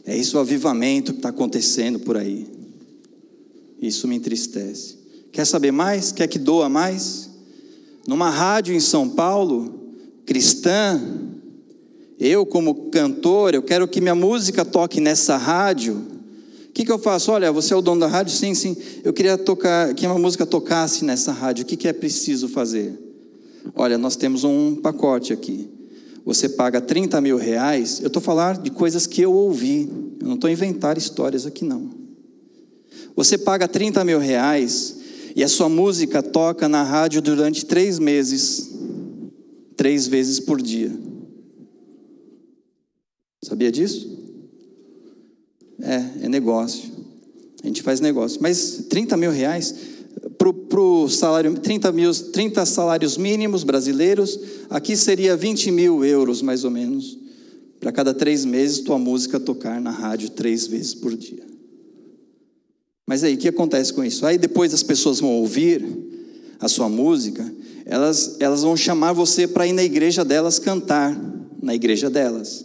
É 0.05 0.15
isso 0.15 0.37
o 0.37 0.41
avivamento 0.41 1.13
que 1.13 1.19
está 1.21 1.31
acontecendo 1.31 1.99
por 1.99 2.19
aí. 2.19 2.47
Isso 3.81 4.07
me 4.07 4.17
entristece. 4.17 4.99
Quer 5.33 5.47
saber 5.47 5.71
mais? 5.71 6.13
Quer 6.13 6.27
que 6.27 6.39
doa 6.39 6.69
mais? 6.69 7.31
Numa 8.07 8.29
rádio 8.29 8.75
em 8.75 8.81
São 8.81 9.09
Paulo, 9.09 9.95
cristã, 10.27 11.01
eu 12.21 12.45
como 12.45 12.91
cantor, 12.91 13.55
eu 13.55 13.63
quero 13.63 13.89
que 13.89 13.99
minha 13.99 14.15
música 14.15 14.63
toque 14.63 15.01
nessa 15.01 15.39
rádio. 15.39 15.95
O 16.69 16.73
que, 16.75 16.85
que 16.85 16.93
eu 16.93 16.99
faço? 16.99 17.33
Olha, 17.33 17.51
você 17.51 17.73
é 17.73 17.77
o 17.77 17.81
dono 17.81 18.03
da 18.03 18.09
rádio? 18.09 18.35
Sim, 18.35 18.55
sim. 18.55 18.77
Eu 19.03 19.15
queria 19.15 19.39
tocar, 19.39 19.95
que 19.95 20.07
uma 20.07 20.19
música 20.19 20.45
tocasse 20.45 21.03
nessa 21.03 21.33
rádio. 21.33 21.65
O 21.65 21.67
que, 21.67 21.79
que 21.79 21.89
é 21.89 21.95
preciso 21.95 22.47
fazer? 22.47 23.08
Olha, 23.75 23.99
nós 23.99 24.17
temos 24.17 24.45
um 24.45 24.77
pacote 24.77 25.33
aqui. 25.33 25.69
Você 26.25 26.49
paga 26.49 26.81
30 26.81 27.21
mil 27.21 27.37
reais. 27.37 28.01
Eu 28.01 28.09
estou 28.09 28.21
falando 28.21 28.63
de 28.63 28.71
coisas 28.71 29.07
que 29.07 29.23
eu 29.23 29.33
ouvi. 29.33 29.89
Eu 30.21 30.27
não 30.27 30.35
estou 30.35 30.51
inventando 30.51 30.99
histórias 30.99 31.47
aqui, 31.47 31.65
não. 31.65 31.91
Você 33.17 33.39
paga 33.39 33.67
30 33.67 34.05
mil 34.05 34.19
reais 34.19 34.97
e 35.35 35.43
a 35.43 35.49
sua 35.49 35.69
música 35.69 36.23
toca 36.23 36.69
na 36.69 36.83
rádio 36.83 37.23
durante 37.23 37.65
três 37.65 37.99
meses, 37.99 38.71
três 39.77 40.07
vezes 40.07 40.39
por 40.39 40.61
dia. 40.61 40.93
Sabia 43.43 43.73
disso? 43.73 44.19
É, 45.81 46.25
é 46.25 46.29
negócio. 46.29 46.91
A 47.63 47.67
gente 47.67 47.83
faz 47.83 48.01
negócio. 48.01 48.39
Mas 48.43 48.87
30 48.89 49.17
mil 49.17 49.31
reais 49.31 49.75
para 50.39 50.81
o 50.81 51.09
salário, 51.09 51.53
30, 51.55 51.91
mil, 51.91 52.15
30 52.15 52.65
salários 52.65 53.17
mínimos 53.17 53.65
brasileiros, 53.65 54.39
aqui 54.71 54.97
seria 54.97 55.37
20 55.37 55.71
mil 55.73 56.05
euros 56.05 56.41
mais 56.41 56.63
ou 56.65 56.71
menos, 56.71 57.19
para 57.81 57.91
cada 57.91 58.15
três 58.15 58.45
meses 58.45 58.81
tua 58.81 58.99
música 58.99 59.41
tocar 59.41 59.81
na 59.81 59.91
rádio 59.91 60.31
três 60.31 60.67
vezes 60.67 60.95
por 60.95 61.15
dia. 61.17 61.47
Mas 63.07 63.25
aí, 63.25 63.35
o 63.35 63.39
que 63.39 63.49
acontece 63.49 63.93
com 63.93 64.05
isso? 64.05 64.25
Aí 64.25 64.39
depois 64.39 64.73
as 64.73 64.83
pessoas 64.83 65.19
vão 65.19 65.33
ouvir 65.33 65.85
a 66.61 66.69
sua 66.69 66.89
música, 66.89 67.51
elas, 67.87 68.37
elas 68.39 68.63
vão 68.63 68.77
chamar 68.77 69.13
você 69.13 69.49
para 69.49 69.67
ir 69.67 69.73
na 69.73 69.83
igreja 69.83 70.25
delas 70.25 70.59
cantar, 70.59 71.19
na 71.61 71.75
igreja 71.75 72.11
delas. 72.11 72.65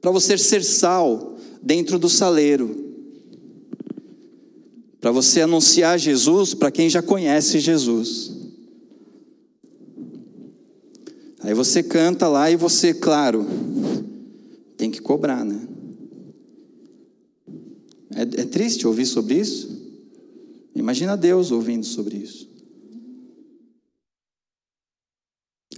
Para 0.00 0.10
você 0.10 0.36
ser 0.36 0.62
sal 0.62 1.36
dentro 1.62 1.98
do 1.98 2.08
saleiro. 2.08 2.85
Para 5.06 5.12
você 5.12 5.40
anunciar 5.40 6.00
Jesus 6.00 6.52
para 6.52 6.68
quem 6.68 6.90
já 6.90 7.00
conhece 7.00 7.60
Jesus. 7.60 8.32
Aí 11.38 11.54
você 11.54 11.80
canta 11.80 12.26
lá 12.26 12.50
e 12.50 12.56
você, 12.56 12.92
claro, 12.92 13.46
tem 14.76 14.90
que 14.90 15.00
cobrar, 15.00 15.44
né? 15.44 15.64
É, 18.16 18.22
é 18.22 18.44
triste 18.46 18.84
ouvir 18.84 19.06
sobre 19.06 19.36
isso? 19.36 19.80
Imagina 20.74 21.16
Deus 21.16 21.52
ouvindo 21.52 21.86
sobre 21.86 22.16
isso. 22.16 22.48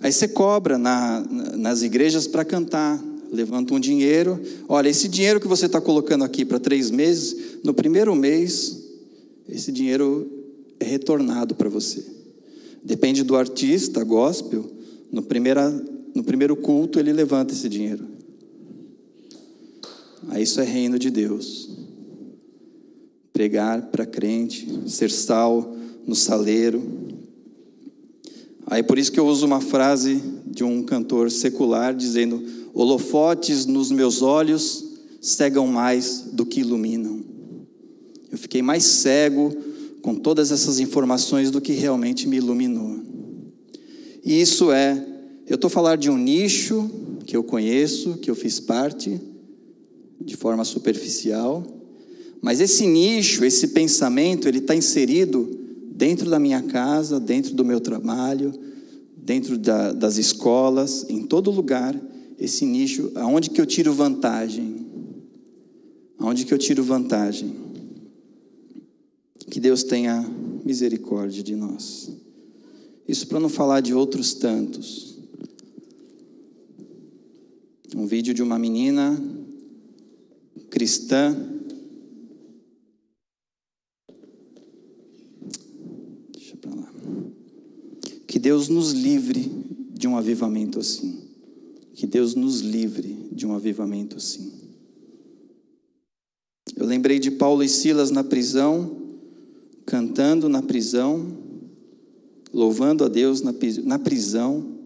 Aí 0.00 0.10
você 0.10 0.26
cobra 0.26 0.78
na, 0.78 1.20
nas 1.54 1.82
igrejas 1.82 2.26
para 2.26 2.46
cantar, 2.46 2.98
levanta 3.30 3.74
um 3.74 3.78
dinheiro. 3.78 4.40
Olha, 4.66 4.88
esse 4.88 5.06
dinheiro 5.06 5.38
que 5.38 5.46
você 5.46 5.66
está 5.66 5.82
colocando 5.82 6.24
aqui 6.24 6.46
para 6.46 6.58
três 6.58 6.90
meses, 6.90 7.58
no 7.62 7.74
primeiro 7.74 8.16
mês 8.16 8.77
esse 9.48 9.72
dinheiro 9.72 10.30
é 10.78 10.84
retornado 10.84 11.54
para 11.54 11.68
você. 11.68 12.04
Depende 12.82 13.22
do 13.22 13.36
artista 13.36 14.04
gospel, 14.04 14.64
no, 15.10 15.22
primeira, 15.22 15.70
no 16.14 16.22
primeiro 16.22 16.54
culto 16.54 16.98
ele 16.98 17.12
levanta 17.12 17.54
esse 17.54 17.68
dinheiro. 17.68 18.06
Aí 20.28 20.42
isso 20.42 20.60
é 20.60 20.64
reino 20.64 20.98
de 20.98 21.10
Deus. 21.10 21.70
Pregar 23.32 23.86
para 23.90 24.04
crente, 24.04 24.68
ser 24.86 25.10
sal 25.10 25.74
no 26.06 26.14
saleiro. 26.14 26.82
Aí 28.66 28.82
por 28.82 28.98
isso 28.98 29.10
que 29.10 29.18
eu 29.18 29.26
uso 29.26 29.46
uma 29.46 29.60
frase 29.60 30.22
de 30.46 30.62
um 30.62 30.82
cantor 30.82 31.30
secular 31.30 31.94
dizendo: 31.94 32.42
holofotes 32.74 33.64
nos 33.64 33.90
meus 33.90 34.20
olhos 34.20 34.84
cegam 35.20 35.66
mais 35.66 36.28
do 36.32 36.44
que 36.44 36.60
iluminam. 36.60 37.27
Eu 38.30 38.38
fiquei 38.38 38.62
mais 38.62 38.84
cego 38.84 39.54
com 40.02 40.14
todas 40.14 40.50
essas 40.52 40.80
informações 40.80 41.50
do 41.50 41.60
que 41.60 41.72
realmente 41.72 42.28
me 42.28 42.36
iluminou. 42.36 43.00
E 44.24 44.40
isso 44.40 44.70
é, 44.70 45.06
eu 45.46 45.54
estou 45.54 45.70
falando 45.70 46.00
de 46.00 46.10
um 46.10 46.16
nicho 46.16 46.90
que 47.24 47.36
eu 47.36 47.42
conheço, 47.42 48.18
que 48.18 48.30
eu 48.30 48.34
fiz 48.34 48.60
parte, 48.60 49.20
de 50.20 50.36
forma 50.36 50.64
superficial, 50.64 51.64
mas 52.40 52.60
esse 52.60 52.86
nicho, 52.86 53.44
esse 53.44 53.68
pensamento, 53.68 54.46
ele 54.46 54.58
está 54.58 54.74
inserido 54.74 55.48
dentro 55.90 56.30
da 56.30 56.38
minha 56.38 56.62
casa, 56.62 57.18
dentro 57.18 57.54
do 57.54 57.64
meu 57.64 57.80
trabalho, 57.80 58.52
dentro 59.16 59.58
da, 59.58 59.92
das 59.92 60.16
escolas, 60.16 61.04
em 61.08 61.22
todo 61.22 61.50
lugar, 61.50 61.98
esse 62.38 62.64
nicho, 62.64 63.10
aonde 63.14 63.50
que 63.50 63.60
eu 63.60 63.66
tiro 63.66 63.92
vantagem? 63.92 64.86
Aonde 66.18 66.44
que 66.44 66.54
eu 66.54 66.58
tiro 66.58 66.82
vantagem? 66.84 67.52
Que 69.50 69.60
Deus 69.60 69.82
tenha 69.82 70.22
misericórdia 70.64 71.42
de 71.42 71.56
nós. 71.56 72.10
Isso 73.06 73.26
para 73.26 73.40
não 73.40 73.48
falar 73.48 73.80
de 73.80 73.94
outros 73.94 74.34
tantos. 74.34 75.16
Um 77.96 78.06
vídeo 78.06 78.34
de 78.34 78.42
uma 78.42 78.58
menina 78.58 79.18
cristã. 80.68 81.34
Deixa 86.32 86.56
para 86.58 86.74
lá. 86.74 86.92
Que 88.26 88.38
Deus 88.38 88.68
nos 88.68 88.92
livre 88.92 89.50
de 89.90 90.06
um 90.06 90.16
avivamento 90.16 90.78
assim. 90.78 91.18
Que 91.94 92.06
Deus 92.06 92.34
nos 92.34 92.60
livre 92.60 93.30
de 93.32 93.46
um 93.46 93.54
avivamento 93.54 94.18
assim. 94.18 94.52
Eu 96.76 96.86
lembrei 96.86 97.18
de 97.18 97.30
Paulo 97.30 97.62
e 97.64 97.68
Silas 97.68 98.10
na 98.10 98.22
prisão, 98.22 99.07
cantando 99.88 100.50
na 100.50 100.60
prisão, 100.60 101.34
louvando 102.52 103.04
a 103.04 103.08
Deus 103.08 103.40
na 103.40 103.98
prisão. 103.98 104.76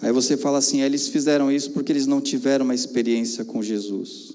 Aí 0.00 0.10
você 0.10 0.34
fala 0.38 0.56
assim: 0.56 0.80
eles 0.80 1.08
fizeram 1.08 1.52
isso 1.52 1.72
porque 1.72 1.92
eles 1.92 2.06
não 2.06 2.22
tiveram 2.22 2.64
uma 2.64 2.74
experiência 2.74 3.44
com 3.44 3.62
Jesus. 3.62 4.34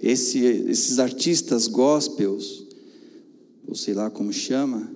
Esse, 0.00 0.38
esses 0.38 0.98
artistas 0.98 1.66
gospels, 1.66 2.64
ou 3.68 3.74
sei 3.74 3.92
lá 3.92 4.08
como 4.08 4.32
chama, 4.32 4.90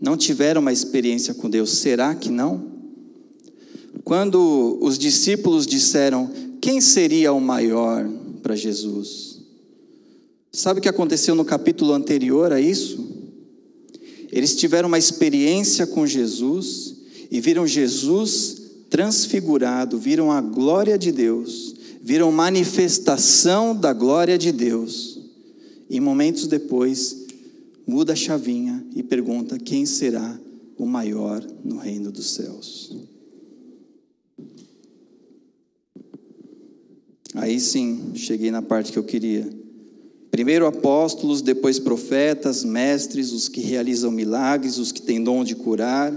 não 0.00 0.16
tiveram 0.16 0.60
uma 0.60 0.72
experiência 0.72 1.34
com 1.34 1.50
Deus. 1.50 1.70
Será 1.70 2.14
que 2.14 2.30
não? 2.30 2.72
Quando 4.04 4.78
os 4.80 4.96
discípulos 4.96 5.66
disseram: 5.66 6.30
quem 6.60 6.80
seria 6.80 7.32
o 7.32 7.40
maior 7.40 8.08
para 8.44 8.54
Jesus? 8.54 9.38
Sabe 10.52 10.78
o 10.78 10.82
que 10.82 10.88
aconteceu 10.88 11.34
no 11.34 11.46
capítulo 11.46 11.94
anterior 11.94 12.52
a 12.52 12.60
isso? 12.60 13.02
Eles 14.30 14.54
tiveram 14.54 14.86
uma 14.86 14.98
experiência 14.98 15.86
com 15.86 16.06
Jesus 16.06 16.94
e 17.30 17.40
viram 17.40 17.66
Jesus 17.66 18.62
transfigurado, 18.90 19.98
viram 19.98 20.30
a 20.30 20.42
glória 20.42 20.98
de 20.98 21.10
Deus, 21.10 21.74
viram 22.02 22.30
manifestação 22.30 23.74
da 23.74 23.94
glória 23.94 24.36
de 24.36 24.52
Deus. 24.52 25.18
E 25.88 25.98
momentos 25.98 26.46
depois, 26.46 27.24
muda 27.86 28.12
a 28.12 28.16
chavinha 28.16 28.84
e 28.94 29.02
pergunta: 29.02 29.58
quem 29.58 29.86
será 29.86 30.38
o 30.76 30.84
maior 30.84 31.42
no 31.64 31.78
reino 31.78 32.12
dos 32.12 32.34
céus? 32.34 32.94
Aí 37.34 37.58
sim, 37.58 38.12
cheguei 38.14 38.50
na 38.50 38.62
parte 38.62 38.92
que 38.92 38.98
eu 38.98 39.04
queria. 39.04 39.48
Primeiro 40.30 40.66
apóstolos, 40.66 41.42
depois 41.42 41.78
profetas, 41.78 42.64
mestres, 42.64 43.32
os 43.32 43.48
que 43.48 43.60
realizam 43.60 44.10
milagres, 44.10 44.78
os 44.78 44.92
que 44.92 45.02
têm 45.02 45.22
dom 45.22 45.44
de 45.44 45.54
curar, 45.54 46.12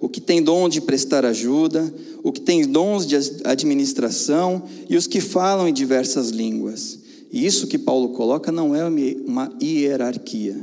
o 0.00 0.08
que 0.08 0.20
tem 0.20 0.42
dom 0.42 0.68
de 0.68 0.80
prestar 0.80 1.24
ajuda, 1.24 1.92
o 2.22 2.30
que 2.30 2.40
tem 2.40 2.66
dons 2.66 3.06
de 3.06 3.16
administração 3.44 4.62
e 4.88 4.96
os 4.96 5.06
que 5.06 5.20
falam 5.20 5.68
em 5.68 5.72
diversas 5.72 6.30
línguas. 6.30 6.98
E 7.30 7.44
isso 7.44 7.66
que 7.66 7.78
Paulo 7.78 8.10
coloca 8.10 8.50
não 8.52 8.74
é 8.74 8.84
uma 8.84 9.52
hierarquia. 9.60 10.56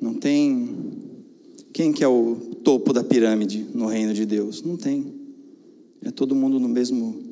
Não 0.00 0.14
tem 0.14 0.68
quem 1.74 1.92
que 1.92 2.04
é 2.04 2.08
o 2.08 2.36
topo 2.62 2.92
da 2.92 3.02
pirâmide 3.02 3.66
no 3.74 3.86
reino 3.86 4.14
de 4.14 4.24
Deus? 4.24 4.62
Não 4.62 4.76
tem. 4.76 5.12
É 6.00 6.10
todo 6.10 6.34
mundo 6.34 6.60
no 6.60 6.68
mesmo 6.68 7.23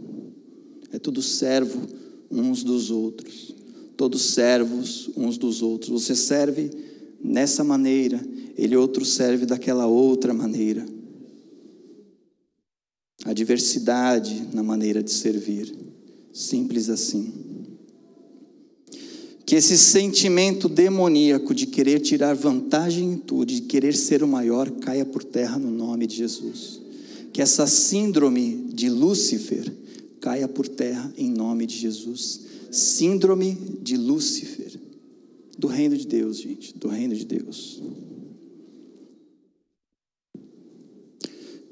é 0.92 0.98
tudo 0.98 1.22
servo 1.22 1.87
uns 2.31 2.62
dos 2.62 2.90
outros. 2.90 3.55
Todos 3.96 4.22
servos 4.35 5.11
uns 5.16 5.38
dos 5.38 5.62
outros. 5.62 5.90
Você 5.90 6.14
serve 6.14 6.70
nessa 7.22 7.64
maneira 7.64 8.20
ele 8.57 8.76
outro 8.76 9.05
serve 9.05 9.46
daquela 9.46 9.87
outra 9.87 10.35
maneira. 10.35 10.85
A 13.24 13.33
diversidade 13.33 14.48
na 14.52 14.62
maneira 14.62 15.02
de 15.02 15.11
servir. 15.11 15.74
Simples 16.33 16.88
assim. 16.88 17.33
Que 19.46 19.57
esse 19.57 19.76
sentimento 19.76 20.68
demoníaco 20.68 21.55
de 21.55 21.66
querer 21.66 22.00
tirar 22.00 22.35
vantagem 22.35 23.12
em 23.12 23.16
tudo, 23.16 23.46
de 23.52 23.62
querer 23.62 23.94
ser 23.94 24.22
o 24.22 24.28
maior, 24.28 24.70
caia 24.70 25.05
por 25.05 25.22
terra 25.22 25.59
no 25.59 25.70
nome 25.70 26.07
de 26.07 26.16
Jesus. 26.16 26.81
Que 27.33 27.42
essa 27.42 27.66
síndrome 27.66 28.68
de 28.72 28.88
Lúcifer 28.88 29.72
caia 30.23 30.47
por 30.47 30.67
terra 30.69 31.13
em 31.19 31.31
nome 31.31 31.67
de 31.67 31.77
Jesus. 31.77 32.41
Síndrome 32.71 33.59
de 33.83 33.97
Lúcifer. 33.99 34.81
Do 35.59 35.67
reino 35.67 35.97
de 35.97 36.07
Deus, 36.07 36.39
gente, 36.39 36.79
do 36.79 36.89
reino 36.89 37.15
de 37.15 37.27
Deus. 37.27 37.83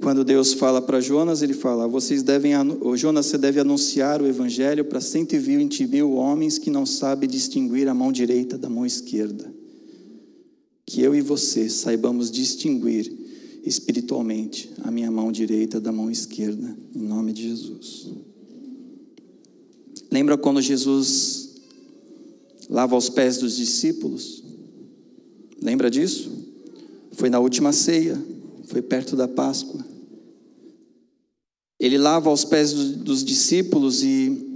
Quando 0.02 0.24
Deus 0.24 0.52
fala 0.52 0.82
para 0.82 1.00
Jonas, 1.00 1.40
ele 1.40 1.54
fala: 1.54 1.86
Vocês 1.88 2.22
devem, 2.22 2.52
Jonas, 2.96 3.26
você 3.26 3.38
deve 3.38 3.60
anunciar 3.60 4.20
o 4.20 4.26
evangelho 4.26 4.84
para 4.84 5.00
120 5.00 5.86
mil 5.86 6.12
homens 6.12 6.58
que 6.58 6.70
não 6.70 6.84
sabem 6.84 7.28
distinguir 7.28 7.88
a 7.88 7.94
mão 7.94 8.12
direita 8.12 8.58
da 8.58 8.68
mão 8.68 8.84
esquerda. 8.84 9.52
Que 10.86 11.00
eu 11.00 11.14
e 11.14 11.20
você 11.20 11.68
saibamos 11.68 12.30
distinguir 12.30 13.12
espiritualmente 13.64 14.70
a 14.82 14.90
minha 14.90 15.10
mão 15.10 15.30
direita 15.30 15.80
da 15.80 15.92
mão 15.92 16.10
esquerda, 16.10 16.76
em 16.94 17.02
nome 17.02 17.32
de 17.32 17.42
Jesus. 17.42 18.29
Lembra 20.10 20.36
quando 20.36 20.60
Jesus 20.60 21.50
lava 22.68 22.96
os 22.96 23.08
pés 23.08 23.38
dos 23.38 23.56
discípulos? 23.56 24.42
Lembra 25.62 25.90
disso? 25.90 26.30
Foi 27.12 27.30
na 27.30 27.38
última 27.38 27.72
ceia, 27.72 28.20
foi 28.64 28.82
perto 28.82 29.14
da 29.14 29.28
Páscoa. 29.28 29.84
Ele 31.78 31.96
lava 31.96 32.30
os 32.30 32.44
pés 32.44 32.72
dos 32.72 33.24
discípulos 33.24 34.02
e 34.02 34.46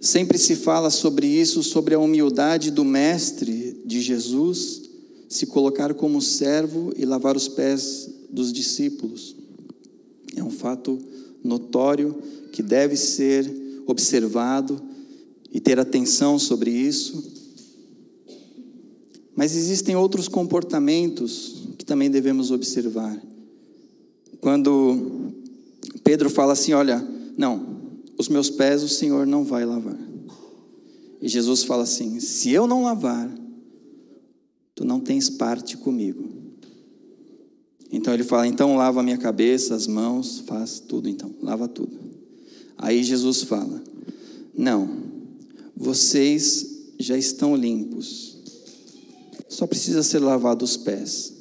sempre 0.00 0.38
se 0.38 0.56
fala 0.56 0.90
sobre 0.90 1.26
isso, 1.26 1.62
sobre 1.62 1.94
a 1.94 1.98
humildade 1.98 2.70
do 2.70 2.84
Mestre 2.84 3.80
de 3.84 4.00
Jesus, 4.00 4.82
se 5.28 5.46
colocar 5.46 5.94
como 5.94 6.20
servo 6.20 6.92
e 6.96 7.04
lavar 7.04 7.36
os 7.36 7.48
pés 7.48 8.10
dos 8.30 8.52
discípulos. 8.52 9.36
É 10.36 10.42
um 10.42 10.50
fato 10.50 10.98
notório 11.42 12.14
que 12.52 12.62
deve 12.62 12.96
ser 12.96 13.65
observado 13.86 14.80
e 15.52 15.60
ter 15.60 15.78
atenção 15.78 16.38
sobre 16.38 16.70
isso. 16.70 17.22
Mas 19.34 19.54
existem 19.54 19.94
outros 19.94 20.28
comportamentos 20.28 21.68
que 21.78 21.84
também 21.84 22.10
devemos 22.10 22.50
observar. 22.50 23.16
Quando 24.40 25.32
Pedro 26.02 26.30
fala 26.30 26.54
assim: 26.54 26.72
Olha, 26.72 27.06
não, 27.36 27.76
os 28.18 28.28
meus 28.28 28.48
pés 28.48 28.82
o 28.82 28.88
Senhor 28.88 29.26
não 29.26 29.44
vai 29.44 29.64
lavar. 29.64 29.98
E 31.20 31.28
Jesus 31.28 31.64
fala 31.64 31.82
assim: 31.82 32.20
Se 32.20 32.50
eu 32.50 32.66
não 32.66 32.82
lavar, 32.82 33.30
tu 34.74 34.84
não 34.84 35.00
tens 35.00 35.28
parte 35.28 35.76
comigo. 35.76 36.24
Então 37.90 38.12
ele 38.12 38.24
fala: 38.24 38.46
Então 38.46 38.76
lava 38.76 39.00
a 39.00 39.02
minha 39.02 39.18
cabeça, 39.18 39.74
as 39.74 39.86
mãos, 39.86 40.40
faz 40.46 40.80
tudo, 40.80 41.08
então, 41.08 41.34
lava 41.42 41.68
tudo. 41.68 42.05
Aí 42.78 43.02
Jesus 43.02 43.42
fala: 43.42 43.82
Não, 44.56 44.88
vocês 45.76 46.94
já 46.98 47.16
estão 47.16 47.54
limpos, 47.54 48.38
só 49.48 49.66
precisa 49.66 50.02
ser 50.02 50.18
lavado 50.18 50.64
os 50.64 50.76
pés. 50.76 51.34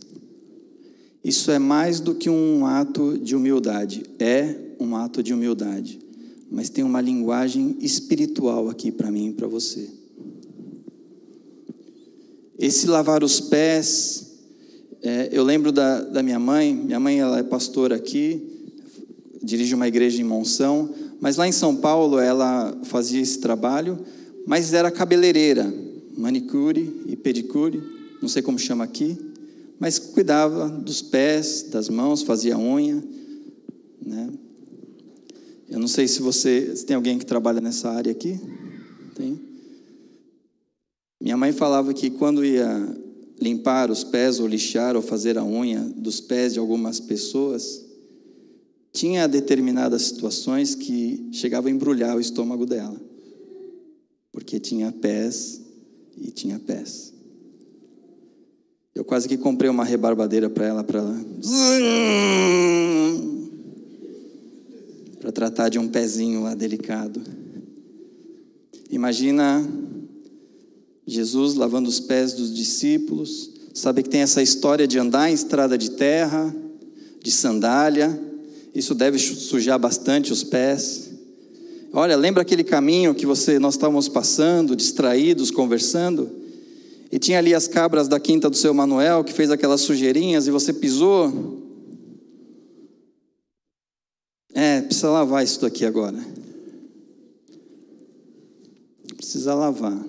Isso 1.23 1.49
é 1.49 1.57
mais 1.57 1.99
do 1.99 2.13
que 2.13 2.29
um 2.29 2.65
ato 2.65 3.17
de 3.17 3.35
humildade, 3.35 4.03
é 4.19 4.55
um 4.79 4.95
ato 4.95 5.23
de 5.23 5.33
humildade, 5.33 5.99
mas 6.51 6.69
tem 6.69 6.83
uma 6.83 7.01
linguagem 7.01 7.77
espiritual 7.81 8.69
aqui 8.69 8.91
para 8.91 9.11
mim 9.11 9.29
e 9.29 9.33
para 9.33 9.47
você. 9.47 9.89
Esse 12.59 12.87
lavar 12.87 13.23
os 13.23 13.39
pés, 13.39 14.33
é, 15.01 15.29
eu 15.31 15.43
lembro 15.43 15.71
da, 15.71 16.01
da 16.01 16.23
minha 16.23 16.39
mãe, 16.39 16.73
minha 16.73 16.99
mãe 16.99 17.19
ela 17.19 17.39
é 17.39 17.43
pastora 17.43 17.95
aqui, 17.95 18.41
dirige 19.43 19.75
uma 19.75 19.87
igreja 19.87 20.21
em 20.21 20.23
Monção, 20.23 20.93
mas 21.25 21.37
lá 21.37 21.47
em 21.47 21.51
São 21.51 21.75
Paulo 21.75 22.19
ela 22.19 22.77
fazia 22.83 23.19
esse 23.19 23.39
trabalho, 23.39 23.97
mas 24.45 24.73
era 24.73 24.91
cabeleireira, 24.91 25.73
manicure 26.15 27.01
e 27.07 27.15
pedicure, 27.15 27.81
não 28.21 28.29
sei 28.29 28.43
como 28.43 28.59
chama 28.59 28.83
aqui, 28.83 29.17
mas 29.79 29.97
cuidava 29.97 30.69
dos 30.69 31.01
pés, 31.01 31.63
das 31.63 31.89
mãos, 31.89 32.21
fazia 32.21 32.55
unha, 32.59 33.03
né? 34.05 34.29
Eu 35.67 35.79
não 35.79 35.87
sei 35.87 36.07
se 36.07 36.21
você 36.21 36.75
se 36.75 36.85
tem 36.85 36.95
alguém 36.95 37.17
que 37.17 37.25
trabalha 37.25 37.59
nessa 37.59 37.89
área 37.89 38.11
aqui. 38.11 38.39
Tem. 39.15 39.41
Minha 41.19 41.37
mãe 41.37 41.51
falava 41.51 41.91
que 41.91 42.11
quando 42.11 42.45
ia 42.45 42.95
limpar 43.41 43.89
os 43.89 44.03
pés 44.03 44.39
ou 44.39 44.45
lixar 44.45 44.95
ou 44.95 45.01
fazer 45.01 45.39
a 45.39 45.43
unha 45.43 45.91
dos 45.97 46.21
pés 46.21 46.53
de 46.53 46.59
algumas 46.59 46.99
pessoas, 46.99 47.83
tinha 48.95 49.27
determinadas 49.27 50.03
situações 50.03 50.73
que 50.73 51.27
chegava 51.33 51.67
a 51.67 51.71
embrulhar 51.71 52.15
o 52.15 52.21
estômago 52.21 52.65
dela. 52.65 52.99
Porque 54.31 54.57
tinha 54.57 54.89
pés 54.89 55.61
e 56.17 56.31
tinha 56.31 56.57
pés. 56.57 57.13
Eu 58.95 59.03
quase 59.03 59.27
que 59.27 59.37
comprei 59.37 59.69
uma 59.69 59.83
rebarbadeira 59.83 60.49
para 60.49 60.65
ela, 60.65 60.83
para. 60.83 61.03
Para 65.19 65.31
tratar 65.33 65.67
de 65.67 65.77
um 65.77 65.89
pezinho 65.89 66.43
lá 66.43 66.55
delicado. 66.55 67.21
Imagina 68.89 69.67
Jesus 71.05 71.55
lavando 71.55 71.89
os 71.89 71.99
pés 71.99 72.31
dos 72.31 72.55
discípulos. 72.55 73.51
Sabe 73.73 74.03
que 74.03 74.09
tem 74.09 74.21
essa 74.21 74.41
história 74.41 74.87
de 74.87 74.97
andar 74.97 75.29
em 75.29 75.33
estrada 75.33 75.77
de 75.77 75.91
terra, 75.91 76.55
de 77.21 77.31
sandália. 77.31 78.34
Isso 78.75 78.93
deve 78.93 79.17
sujar 79.17 79.79
bastante 79.79 80.33
os 80.33 80.43
pés. 80.43 81.09
Olha, 81.93 82.17
lembra 82.17 82.41
aquele 82.41 82.63
caminho 82.63 83.15
que 83.15 83.25
você 83.25 83.57
nós 83.57 83.75
estávamos 83.75 84.09
passando, 84.09 84.75
distraídos, 84.75 85.49
conversando? 85.49 86.29
E 87.09 87.17
tinha 87.17 87.37
ali 87.37 87.53
as 87.53 87.69
cabras 87.69 88.09
da 88.09 88.19
quinta 88.19 88.49
do 88.49 88.57
seu 88.57 88.73
Manuel, 88.73 89.23
que 89.23 89.31
fez 89.31 89.49
aquelas 89.49 89.79
sujeirinhas 89.79 90.45
e 90.45 90.51
você 90.51 90.73
pisou. 90.73 91.63
É, 94.53 94.81
precisa 94.81 95.09
lavar 95.09 95.41
isso 95.41 95.61
daqui 95.61 95.85
agora. 95.85 96.17
Precisa 99.15 99.53
lavar. 99.53 100.05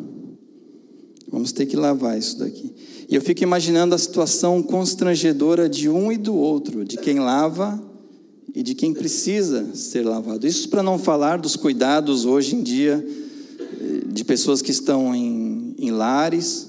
Vamos 1.28 1.52
ter 1.52 1.66
que 1.66 1.76
lavar 1.76 2.18
isso 2.18 2.36
daqui. 2.40 2.74
E 3.08 3.14
eu 3.14 3.22
fico 3.22 3.44
imaginando 3.44 3.94
a 3.94 3.98
situação 3.98 4.60
constrangedora 4.60 5.68
de 5.68 5.88
um 5.88 6.10
e 6.10 6.16
do 6.16 6.34
outro, 6.34 6.84
de 6.84 6.96
quem 6.96 7.20
lava 7.20 7.85
e 8.56 8.62
de 8.62 8.74
quem 8.74 8.94
precisa 8.94 9.74
ser 9.74 10.02
lavado. 10.02 10.46
Isso 10.46 10.70
para 10.70 10.82
não 10.82 10.98
falar 10.98 11.38
dos 11.38 11.56
cuidados 11.56 12.24
hoje 12.24 12.56
em 12.56 12.62
dia 12.62 13.06
eh, 13.60 14.00
de 14.10 14.24
pessoas 14.24 14.62
que 14.62 14.70
estão 14.70 15.14
em, 15.14 15.74
em 15.78 15.90
lares, 15.90 16.66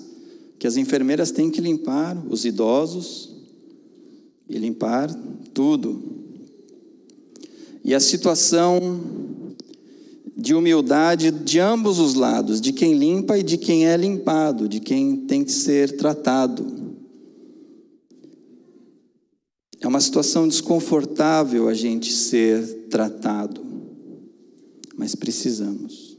que 0.59 0.67
as 0.67 0.75
enfermeiras 0.75 1.31
têm 1.31 1.49
que 1.49 1.61
limpar 1.61 2.21
os 2.29 2.43
idosos 2.43 3.33
e 4.49 4.57
limpar 4.57 5.09
tudo. 5.53 6.03
E 7.85 7.95
a 7.95 8.01
situação 8.01 8.99
de 10.35 10.53
humildade 10.53 11.31
de 11.31 11.57
ambos 11.57 11.99
os 11.99 12.15
lados, 12.15 12.59
de 12.59 12.73
quem 12.73 12.95
limpa 12.95 13.37
e 13.37 13.43
de 13.43 13.57
quem 13.57 13.87
é 13.87 13.95
limpado, 13.95 14.67
de 14.67 14.81
quem 14.81 15.15
tem 15.15 15.41
que 15.41 15.53
ser 15.53 15.95
tratado. 15.95 16.65
É 19.87 19.89
uma 19.89 20.01
situação 20.01 20.49
desconfortável 20.49 21.69
a 21.69 21.73
gente 21.73 22.11
ser 22.11 22.61
tratado, 22.89 23.65
mas 24.97 25.15
precisamos. 25.15 26.17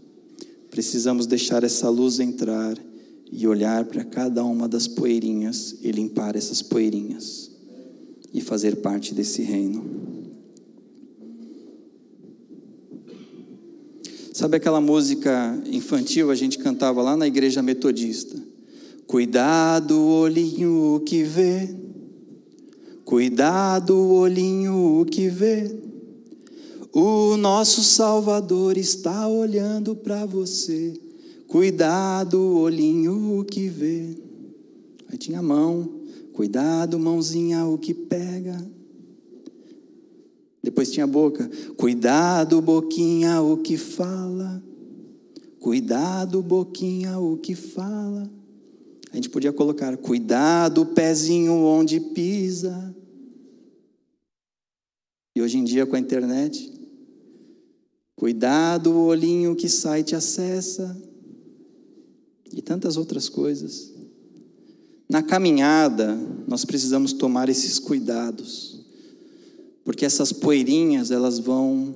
Precisamos 0.71 1.27
deixar 1.27 1.63
essa 1.63 1.91
luz 1.91 2.19
entrar 2.19 2.79
e 3.31 3.47
olhar 3.47 3.85
para 3.85 4.05
cada 4.05 4.43
uma 4.43 4.67
das 4.67 4.89
poeirinhas 4.89 5.77
e 5.83 5.93
limpar 5.93 6.35
essas 6.35 6.63
poeirinhas 6.63 7.51
e 8.33 8.41
fazer 8.41 8.77
parte 8.77 9.13
desse 9.13 9.43
reino. 9.43 9.85
Sabe 14.33 14.57
aquela 14.57 14.81
música 14.81 15.63
infantil 15.71 16.31
a 16.31 16.35
gente 16.35 16.59
cantava 16.59 17.03
lá 17.03 17.19
na 17.19 17.27
igreja 17.27 17.61
metodista? 17.61 18.35
Cuidado, 19.07 20.01
olhinho 20.03 21.03
que 21.05 21.23
vê. 21.23 21.88
Cuidado, 23.09 23.97
olhinho 23.97 25.03
que 25.11 25.31
vê. 25.31 25.75
O 26.93 27.39
nosso 27.39 27.83
Salvador 27.83 28.77
está 28.77 29.27
olhando 29.27 29.97
para 29.97 30.27
você. 30.27 30.93
Cuidado, 31.47 32.39
olhinho, 32.39 33.39
o 33.39 33.45
que 33.47 33.67
vê. 33.67 34.15
Aí 35.09 35.17
tinha 35.17 35.39
a 35.39 35.43
mão. 35.43 35.89
Cuidado, 36.35 36.99
mãozinha, 36.99 37.65
o 37.65 37.79
que 37.79 37.95
pega. 37.95 38.63
Depois 40.63 40.93
tinha 40.93 41.05
a 41.05 41.07
boca. 41.07 41.51
Cuidado, 41.79 42.61
boquinha, 42.61 43.41
o 43.41 43.57
que 43.57 43.79
fala. 43.79 44.63
Cuidado, 45.59 46.43
boquinha, 46.43 47.19
o 47.19 47.39
que 47.39 47.55
fala. 47.55 48.31
A 49.11 49.17
gente 49.17 49.31
podia 49.31 49.51
colocar: 49.51 49.97
cuidado, 49.97 50.85
pezinho 50.85 51.55
onde 51.55 51.99
pisa. 51.99 52.98
E 55.39 55.41
hoje 55.41 55.57
em 55.57 55.63
dia 55.63 55.87
com 55.87 55.95
a 55.95 56.01
internet, 56.01 56.69
cuidado, 58.17 58.91
o 58.91 59.07
olhinho 59.07 59.55
que 59.55 59.69
sai 59.69 60.03
te 60.03 60.17
acessa 60.17 61.01
e 62.53 62.61
tantas 62.61 62.97
outras 62.97 63.29
coisas. 63.29 63.93
Na 65.09 65.23
caminhada, 65.23 66.19
nós 66.49 66.65
precisamos 66.65 67.13
tomar 67.13 67.49
esses 67.49 67.79
cuidados, 67.79 68.85
porque 69.85 70.05
essas 70.05 70.33
poeirinhas, 70.33 71.13
elas 71.13 71.39
vão 71.39 71.95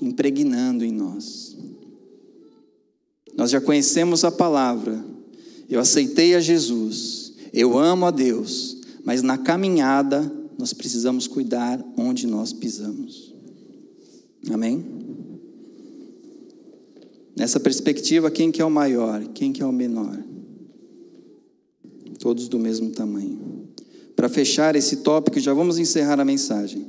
impregnando 0.00 0.84
em 0.84 0.92
nós. 0.92 1.56
Nós 3.36 3.50
já 3.50 3.60
conhecemos 3.60 4.22
a 4.22 4.30
palavra, 4.30 5.04
eu 5.68 5.80
aceitei 5.80 6.36
a 6.36 6.40
Jesus, 6.40 7.32
eu 7.52 7.76
amo 7.76 8.06
a 8.06 8.12
Deus, 8.12 8.76
mas 9.04 9.22
na 9.24 9.36
caminhada, 9.36 10.37
nós 10.58 10.72
precisamos 10.72 11.28
cuidar 11.28 11.80
onde 11.96 12.26
nós 12.26 12.52
pisamos. 12.52 13.32
Amém? 14.50 14.84
Nessa 17.36 17.60
perspectiva, 17.60 18.28
quem 18.28 18.50
que 18.50 18.60
é 18.60 18.64
o 18.64 18.70
maior, 18.70 19.24
quem 19.28 19.52
que 19.52 19.62
é 19.62 19.66
o 19.66 19.72
menor? 19.72 20.18
Todos 22.18 22.48
do 22.48 22.58
mesmo 22.58 22.90
tamanho. 22.90 23.68
Para 24.16 24.28
fechar 24.28 24.74
esse 24.74 24.96
tópico, 24.96 25.38
já 25.38 25.54
vamos 25.54 25.78
encerrar 25.78 26.18
a 26.18 26.24
mensagem. 26.24 26.84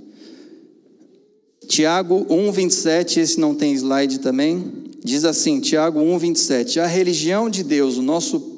Tiago 1.68 2.26
1:27, 2.28 3.20
esse 3.20 3.40
não 3.40 3.54
tem 3.54 3.76
slide 3.76 4.20
também, 4.20 4.90
diz 5.04 5.24
assim, 5.24 5.60
Tiago 5.60 6.00
1:27, 6.00 6.80
a 6.80 6.88
religião 6.88 7.48
de 7.48 7.64
Deus, 7.64 7.98
o 7.98 8.02
nosso 8.02 8.58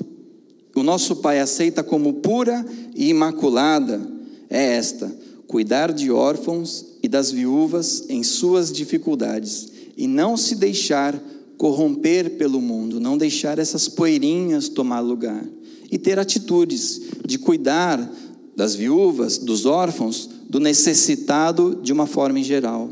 o 0.74 0.84
nosso 0.84 1.18
Pai 1.18 1.42
aceita 1.42 1.84
como 1.84 2.14
pura 2.14 2.66
e 2.96 3.10
imaculada 3.10 4.21
é 4.52 4.76
esta: 4.76 5.12
cuidar 5.48 5.92
de 5.92 6.12
órfãos 6.12 6.86
e 7.02 7.08
das 7.08 7.32
viúvas 7.32 8.04
em 8.10 8.22
suas 8.22 8.72
dificuldades 8.72 9.72
e 9.98 10.06
não 10.08 10.38
se 10.38 10.56
deixar 10.56 11.20
corromper 11.58 12.38
pelo 12.38 12.62
mundo, 12.62 13.00
não 13.00 13.18
deixar 13.18 13.58
essas 13.58 13.88
poeirinhas 13.88 14.68
tomar 14.68 15.00
lugar 15.00 15.46
e 15.90 15.98
ter 15.98 16.20
atitudes 16.20 17.02
de 17.26 17.38
cuidar 17.38 18.12
das 18.56 18.76
viúvas, 18.76 19.38
dos 19.38 19.66
órfãos, 19.66 20.30
do 20.50 20.60
necessitado 20.60 21.80
de 21.82 21.94
uma 21.94 22.06
forma 22.06 22.40
em 22.40 22.44
geral. 22.44 22.90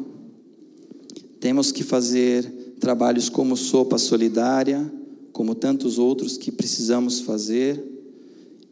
Temos 1.39 1.71
que 1.71 1.83
fazer 1.83 2.75
trabalhos 2.79 3.29
como 3.29 3.57
sopa 3.57 3.97
solidária, 3.97 4.91
como 5.31 5.55
tantos 5.55 5.97
outros 5.97 6.37
que 6.37 6.51
precisamos 6.51 7.21
fazer 7.21 7.83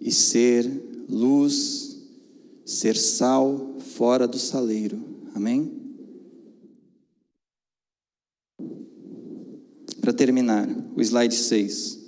e 0.02 0.12
ser 0.12 0.70
luz, 1.10 1.87
ser 2.68 2.96
sal 2.96 3.78
fora 3.96 4.28
do 4.28 4.38
saleiro. 4.38 5.04
Amém? 5.34 5.88
para 10.08 10.14
terminar, 10.14 10.70
o 10.96 11.02
slide 11.02 11.36
6. 11.36 12.00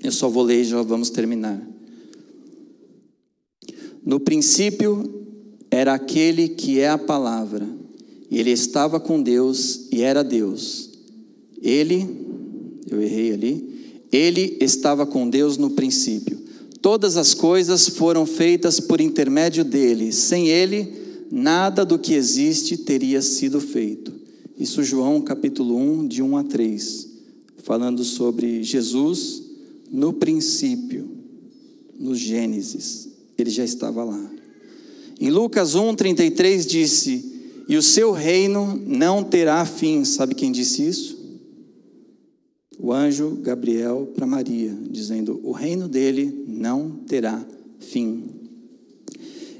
Eu 0.00 0.12
só 0.12 0.28
vou 0.28 0.44
ler 0.44 0.60
e 0.60 0.64
já 0.64 0.80
vamos 0.80 1.10
terminar. 1.10 1.60
No 4.06 4.20
princípio 4.20 5.26
era 5.72 5.92
aquele 5.92 6.50
que 6.50 6.78
é 6.78 6.88
a 6.88 6.96
palavra, 6.96 7.68
e 8.30 8.38
ele 8.38 8.52
estava 8.52 9.00
com 9.00 9.20
Deus 9.20 9.88
e 9.90 10.02
era 10.02 10.22
Deus. 10.22 10.90
Ele, 11.60 12.06
eu 12.88 13.02
errei 13.02 13.32
ali, 13.32 14.04
ele 14.12 14.58
estava 14.60 15.04
com 15.04 15.28
Deus 15.28 15.56
no 15.56 15.70
princípio. 15.70 16.38
Todas 16.82 17.16
as 17.16 17.34
coisas 17.34 17.88
foram 17.88 18.24
feitas 18.24 18.80
por 18.80 19.00
intermédio 19.00 19.62
dele. 19.64 20.12
Sem 20.12 20.48
ele, 20.48 20.92
nada 21.30 21.84
do 21.84 21.98
que 21.98 22.14
existe 22.14 22.76
teria 22.76 23.20
sido 23.20 23.60
feito. 23.60 24.12
Isso 24.58 24.82
João 24.82 25.20
capítulo 25.20 25.76
1, 25.76 26.08
de 26.08 26.22
1 26.22 26.36
a 26.36 26.44
3, 26.44 27.08
falando 27.62 28.02
sobre 28.04 28.62
Jesus 28.62 29.42
no 29.90 30.12
princípio, 30.12 31.08
no 31.98 32.14
Gênesis. 32.14 33.08
Ele 33.36 33.50
já 33.50 33.64
estava 33.64 34.04
lá. 34.04 34.30
Em 35.20 35.30
Lucas 35.30 35.74
1, 35.74 35.94
33 35.94 36.66
disse: 36.66 37.24
E 37.68 37.76
o 37.76 37.82
seu 37.82 38.12
reino 38.12 38.80
não 38.86 39.22
terá 39.22 39.64
fim. 39.66 40.04
Sabe 40.04 40.34
quem 40.34 40.50
disse 40.50 40.86
isso? 40.86 41.19
O 42.82 42.92
anjo 42.92 43.38
Gabriel 43.42 44.10
para 44.14 44.26
Maria, 44.26 44.76
dizendo: 44.90 45.40
O 45.42 45.52
reino 45.52 45.86
dele 45.86 46.44
não 46.48 46.90
terá 47.06 47.44
fim. 47.78 48.24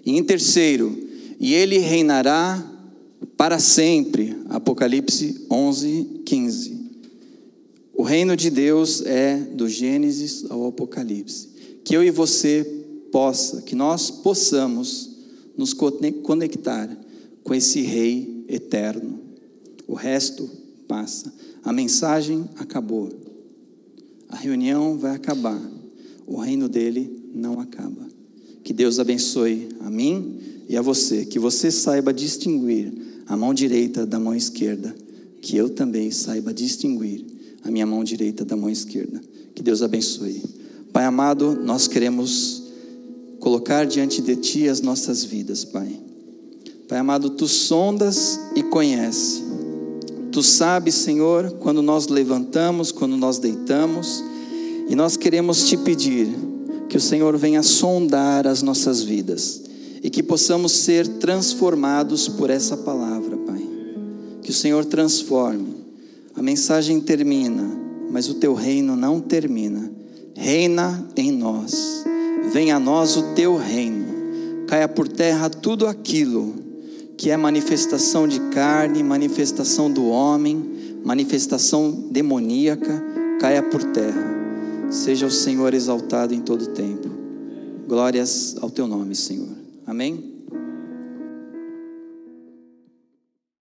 E 0.05 0.17
em 0.17 0.25
terceiro, 0.25 0.97
e 1.39 1.55
ele 1.55 1.79
reinará 1.79 2.67
para 3.37 3.59
sempre. 3.59 4.37
Apocalipse 4.49 5.47
11, 5.51 6.23
15. 6.25 6.81
O 7.95 8.03
reino 8.03 8.35
de 8.35 8.49
Deus 8.49 9.03
é 9.03 9.37
do 9.37 9.69
Gênesis 9.69 10.51
ao 10.51 10.67
Apocalipse. 10.67 11.49
Que 11.85 11.95
eu 11.95 12.03
e 12.03 12.11
você 12.11 12.65
possa, 13.13 13.61
que 13.63 13.75
nós 13.75 14.11
possamos 14.11 15.11
nos 15.57 15.75
conectar 15.75 16.89
com 17.43 17.55
esse 17.55 17.83
Rei 17.83 18.45
eterno. 18.49 19.21
O 19.87 19.95
resto 19.95 20.49
passa. 20.89 21.33
A 21.65 21.73
mensagem 21.73 22.49
acabou. 22.57 23.11
A 24.29 24.37
reunião 24.37 24.97
vai 24.97 25.15
acabar. 25.15 25.61
O 26.27 26.39
reino 26.39 26.69
dele 26.69 27.31
não 27.35 27.61
acaba. 27.61 28.09
Que 28.63 28.73
Deus 28.73 28.99
abençoe 28.99 29.69
a 29.81 29.91
mim 29.91 30.39
e 30.69 30.77
a 30.77 30.83
você. 30.83 31.25
Que 31.25 31.39
você 31.39 31.71
saiba 31.71 32.13
distinguir 32.13 32.93
a 33.27 33.37
mão 33.37 33.53
direita 33.53 34.07
da 34.07 34.19
mão 34.19 34.35
esquerda. 34.35 34.95
Que 35.41 35.57
eu 35.57 35.71
também 35.71 36.11
saiba 36.11 36.53
distinguir 36.53 37.25
a 37.63 37.71
minha 37.71 37.87
mão 37.87 38.03
direita 38.05 38.45
da 38.45 38.57
mão 38.57 38.71
esquerda. 38.71 39.21
Que 39.55 39.63
Deus 39.63 39.83
abençoe. 39.83 40.43
Pai 40.93 41.05
amado, 41.05 41.59
nós 41.63 41.87
queremos 41.87 42.65
colocar 43.39 43.85
diante 43.85 44.21
de 44.21 44.37
Ti 44.37 44.69
as 44.69 44.81
nossas 44.81 45.25
vidas, 45.25 45.65
Pai. 45.65 45.99
Pai 46.89 46.99
amado, 46.99 47.31
Tu 47.31 47.47
sondas 47.47 48.39
e 48.57 48.63
conhece. 48.63 49.50
Tu 50.33 50.43
sabes, 50.43 50.95
Senhor, 50.95 51.51
quando 51.61 51.83
nós 51.83 52.09
levantamos, 52.09 52.93
quando 52.93 53.17
nós 53.17 53.39
deitamos, 53.39 54.23
e 54.89 54.95
nós 54.95 55.17
queremos 55.17 55.69
Te 55.69 55.77
pedir 55.77 56.29
que 56.89 56.97
o 56.97 57.01
Senhor 57.01 57.37
venha 57.37 57.63
sondar 57.63 58.47
as 58.47 58.63
nossas 58.63 59.03
vidas 59.03 59.63
e 60.03 60.11
que 60.11 60.23
possamos 60.23 60.73
ser 60.73 61.07
transformados 61.07 62.27
por 62.29 62.51
essa 62.51 62.77
palavra, 62.77 63.37
Pai. 63.37 63.65
Que 64.43 64.51
o 64.51 64.55
Senhor 64.55 64.85
transforme. 64.85 65.77
A 66.35 66.43
mensagem 66.43 67.01
termina, 67.01 67.69
mas 68.11 68.29
o 68.29 68.35
Teu 68.35 68.55
reino 68.55 68.97
não 68.97 69.21
termina. 69.21 69.91
Reina 70.35 71.07
em 71.17 71.31
nós 71.31 72.05
venha 72.51 72.77
a 72.77 72.81
nós 72.81 73.17
o 73.17 73.35
teu 73.35 73.57
reino, 73.57 74.07
caia 74.67 74.89
por 74.89 75.07
terra 75.07 75.49
tudo 75.49 75.87
aquilo 75.87 76.55
que 77.21 77.29
é 77.29 77.37
manifestação 77.37 78.27
de 78.27 78.41
carne, 78.49 79.03
manifestação 79.03 79.93
do 79.93 80.07
homem, 80.07 81.03
manifestação 81.05 82.09
demoníaca, 82.11 83.05
caia 83.39 83.63
por 83.63 83.85
terra. 83.93 84.25
Seja 84.91 85.27
o 85.27 85.31
Senhor 85.31 85.75
exaltado 85.75 86.33
em 86.33 86.41
todo 86.41 86.69
tempo. 86.69 87.11
Glórias 87.87 88.57
ao 88.63 88.71
teu 88.71 88.87
nome, 88.87 89.15
Senhor. 89.15 89.51
Amém? 89.87 90.30